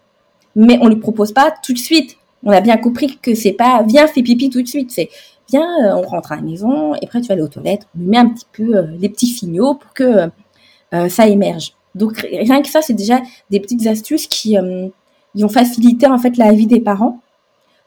[0.56, 2.18] mais on lui propose pas tout de suite.
[2.44, 4.92] On a bien compris que c'est pas viens fais pipi tout de suite.
[4.92, 5.10] C'est
[5.50, 7.88] viens, euh, on rentre à la maison et après tu vas aller aux toilettes.
[7.96, 10.30] On lui met un petit peu les petits signaux pour que
[11.08, 11.74] ça émerge.
[11.96, 14.58] Donc rien que ça, c'est déjà des petites astuces qui
[15.36, 17.20] ils ont facilité en fait la vie des parents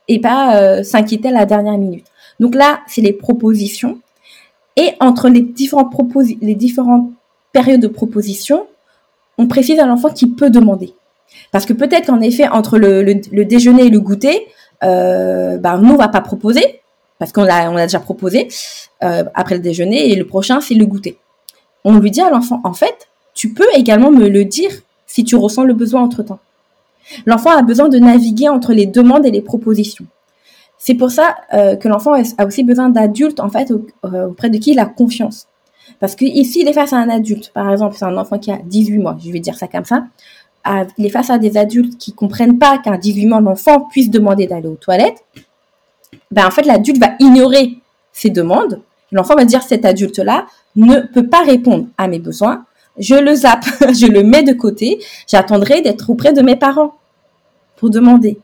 [0.09, 2.07] et pas euh, s'inquiéter à la dernière minute.
[2.41, 3.99] Donc là, c'est les propositions.
[4.77, 5.93] Et entre les différentes,
[7.53, 8.67] périodes de proposition,
[9.39, 10.93] on précise à l'enfant qu'il peut demander.
[11.53, 14.47] Parce que peut-être qu'en effet, entre le, déjeuner et le goûter,
[14.83, 16.81] euh, ben, nous, on va pas proposer,
[17.19, 18.49] parce qu'on l'a, on a déjà proposé
[19.05, 21.19] euh, après le déjeuner, et le prochain, c'est le goûter.
[21.85, 24.71] On lui dit à l'enfant, en fait, tu peux également me le dire
[25.07, 26.41] si tu ressens le besoin entre-temps.
[27.27, 30.07] L'enfant a besoin de naviguer entre les demandes et les propositions.
[30.79, 34.59] C'est pour ça euh, que l'enfant a aussi besoin d'adultes en fait euh, auprès de
[34.59, 35.47] qui il a confiance.
[36.01, 38.51] Parce que ici, il est face à un adulte, par exemple, c'est un enfant qui
[38.51, 40.05] a 18 mois, je vais dire ça comme ça,
[40.99, 44.47] il est face à des adultes qui comprennent pas qu'un 18 mois l'enfant puisse demander
[44.47, 45.25] d'aller aux toilettes.
[46.31, 47.79] Ben en fait, l'adulte va ignorer
[48.13, 48.81] ses demandes.
[49.13, 50.47] L'enfant va dire cet adulte-là
[50.77, 52.65] ne peut pas répondre à mes besoins,
[52.99, 56.95] je le zappe, je le mets de côté, j'attendrai d'être auprès de mes parents
[57.77, 58.39] pour demander.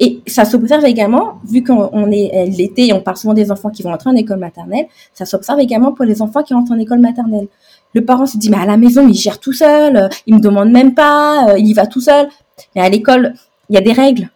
[0.00, 3.70] Et ça s'observe également, vu qu'on est euh, l'été et on parle souvent des enfants
[3.70, 6.78] qui vont entrer en école maternelle, ça s'observe également pour les enfants qui rentrent en
[6.78, 7.46] école maternelle.
[7.94, 10.40] Le parent se dit, mais à la maison, il gère tout seul, euh, il me
[10.40, 12.28] demande même pas, euh, il y va tout seul.
[12.74, 13.34] Mais à l'école,
[13.70, 14.28] il y a des règles.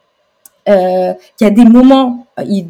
[0.69, 2.67] Il y a des moments, ils,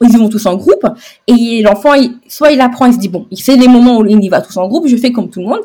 [0.00, 0.86] ils vont tous en groupe,
[1.26, 1.92] et l'enfant,
[2.26, 4.40] soit il apprend, il se dit, bon, il sait les moments où il y va
[4.40, 5.60] tous en groupe, je fais comme tout le monde,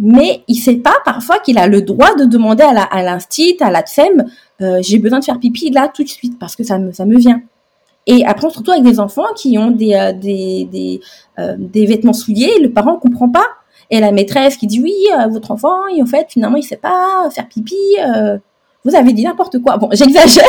[0.00, 3.58] mais il sait pas parfois qu'il a le droit de demander à la à l'instit,
[3.60, 4.24] à la TFEM,
[4.62, 7.04] euh, j'ai besoin de faire pipi là tout de suite parce que ça me ça
[7.04, 7.42] me vient.
[8.06, 11.00] Et après on se retrouve avec des enfants qui ont des euh, des
[11.38, 13.44] euh, des vêtements souillés, le parent comprend pas
[13.90, 14.94] et la maîtresse qui dit oui
[15.30, 17.76] votre enfant en fait finalement il sait pas faire pipi,
[18.84, 19.76] vous avez dit n'importe quoi.
[19.76, 20.44] Bon j'exagère,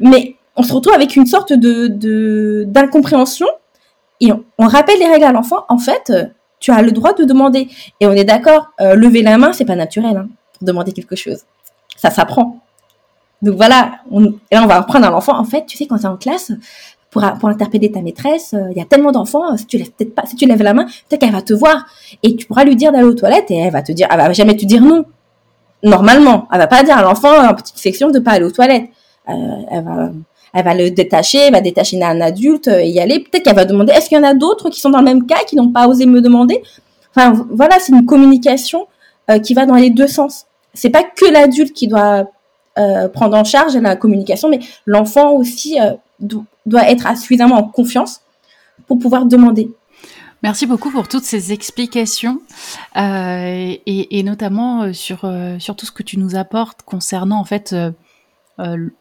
[0.00, 3.46] mais on se retrouve avec une sorte de d'incompréhension
[4.20, 6.12] et on rappelle les règles à l'enfant en fait
[6.60, 7.68] tu as le droit de demander.
[7.98, 11.16] Et on est d'accord, euh, lever la main, c'est pas naturel hein, pour demander quelque
[11.16, 11.40] chose.
[11.96, 12.60] Ça s'apprend.
[13.42, 15.36] Donc voilà, on, et là on va reprendre à l'enfant.
[15.36, 16.52] En fait, tu sais, quand tu en classe,
[17.10, 20.14] pour, pour interpeller ta maîtresse, euh, il y a tellement d'enfants, si tu lèves peut-être
[20.14, 21.86] pas, si tu lèves la main, peut-être qu'elle va te voir.
[22.22, 24.32] Et tu pourras lui dire d'aller aux toilettes et elle va te dire, elle va
[24.32, 25.04] jamais te dire non.
[25.82, 28.90] Normalement, elle va pas dire à l'enfant en petite section de pas aller aux toilettes.
[29.28, 29.32] Euh,
[29.70, 30.10] elle va
[30.52, 33.20] elle va le détacher, elle va détacher un adulte et y aller.
[33.20, 35.26] Peut-être qu'elle va demander, est-ce qu'il y en a d'autres qui sont dans le même
[35.26, 36.62] cas, qui n'ont pas osé me demander?
[37.14, 38.86] Enfin, voilà, c'est une communication
[39.30, 40.46] euh, qui va dans les deux sens.
[40.74, 42.30] C'est pas que l'adulte qui doit
[42.78, 45.92] euh, prendre en charge la communication, mais l'enfant aussi euh,
[46.66, 48.20] doit être suffisamment en confiance
[48.86, 49.70] pour pouvoir demander.
[50.42, 52.40] Merci beaucoup pour toutes ces explications
[52.96, 57.90] et, notamment sur, sur tout ce que tu nous apportes concernant en fait euh,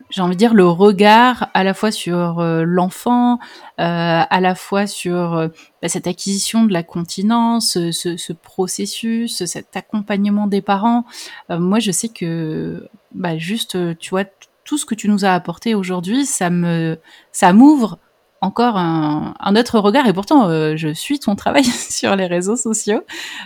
[0.09, 3.39] j'ai envie de dire, le regard à la fois sur euh, l'enfant,
[3.79, 5.49] euh, à la fois sur
[5.81, 11.05] bah, cette acquisition de la continence, ce, ce, processus, cet accompagnement des parents.
[11.49, 14.25] moi, je sais que bah, juste, tu vois,
[14.63, 16.99] tout ce que tu nous as apporté aujourd'hui, ça me,
[17.31, 17.97] ça m'ouvre
[18.41, 20.47] encore un, un, autre regard et pourtant
[20.77, 23.01] je suis ton travail sur les réseaux sociaux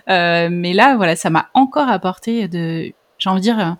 [0.07, 3.75] mais là voilà ça m'a encore apporté de j'ai envie de dire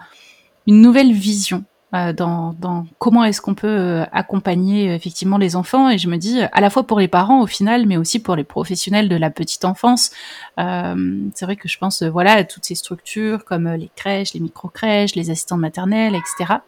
[0.65, 5.55] une nouvelle vision euh, dans, dans, comment est-ce qu'on peut euh, accompagner euh, effectivement les
[5.55, 5.89] enfants.
[5.89, 8.35] Et je me dis à la fois pour les parents au final mais aussi pour
[8.35, 10.11] les professionnels de la petite enfance.
[10.59, 14.39] Euh, c'est vrai que je pense voilà à toutes ces structures comme les crèches les
[14.39, 16.59] micro crèches les assistants maternels etc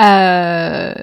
[0.00, 0.94] euh,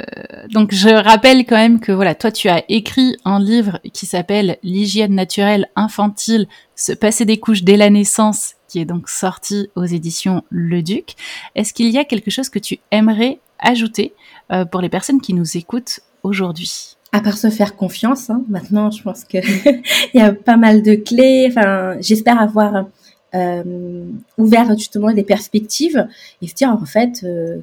[0.50, 4.58] donc je rappelle quand même que voilà, toi tu as écrit un livre qui s'appelle
[4.64, 10.44] L'hygiène naturelle infantile, se passer des couches dès la naissance, est donc sorti aux éditions
[10.50, 11.16] Le Duc.
[11.56, 14.14] Est-ce qu'il y a quelque chose que tu aimerais ajouter
[14.52, 16.98] euh, pour les personnes qui nous écoutent aujourd'hui?
[17.12, 19.38] À part se faire confiance, hein, maintenant je pense que
[20.14, 21.48] il y a pas mal de clés.
[21.50, 22.86] Enfin, j'espère avoir
[23.34, 24.06] euh,
[24.38, 26.08] ouvert justement des perspectives
[26.42, 27.58] et se dire en fait, euh,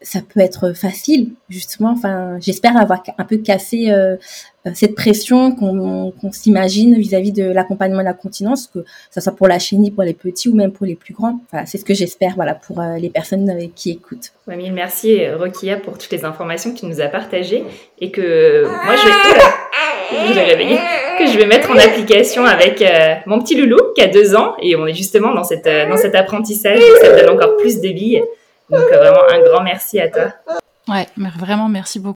[0.00, 1.90] ça peut être facile, justement.
[1.90, 4.16] Enfin, j'espère avoir un peu cassé euh,
[4.66, 9.48] euh, cette pression qu'on s'imagine vis-à-vis de l'accompagnement de la continence, que ce soit pour
[9.48, 11.40] la chénie, pour les petits ou même pour les plus grands.
[11.50, 14.32] Enfin, c'est ce que j'espère, voilà, pour euh, les personnes qui écoutent.
[14.46, 17.64] Ouais, mille merci, Rokia, pour toutes les informations que tu nous as partagées
[18.00, 20.78] et que moi, je vais, je vais réveiller,
[21.18, 22.84] que je vais mettre en application avec
[23.26, 26.14] mon petit loulou qui a deux ans et on est justement dans cette dans cet
[26.14, 28.22] apprentissage, ça donne encore plus de billes.
[28.70, 30.32] Donc euh, vraiment un grand merci à toi.
[30.88, 32.06] Ouais, vraiment merci beaucoup.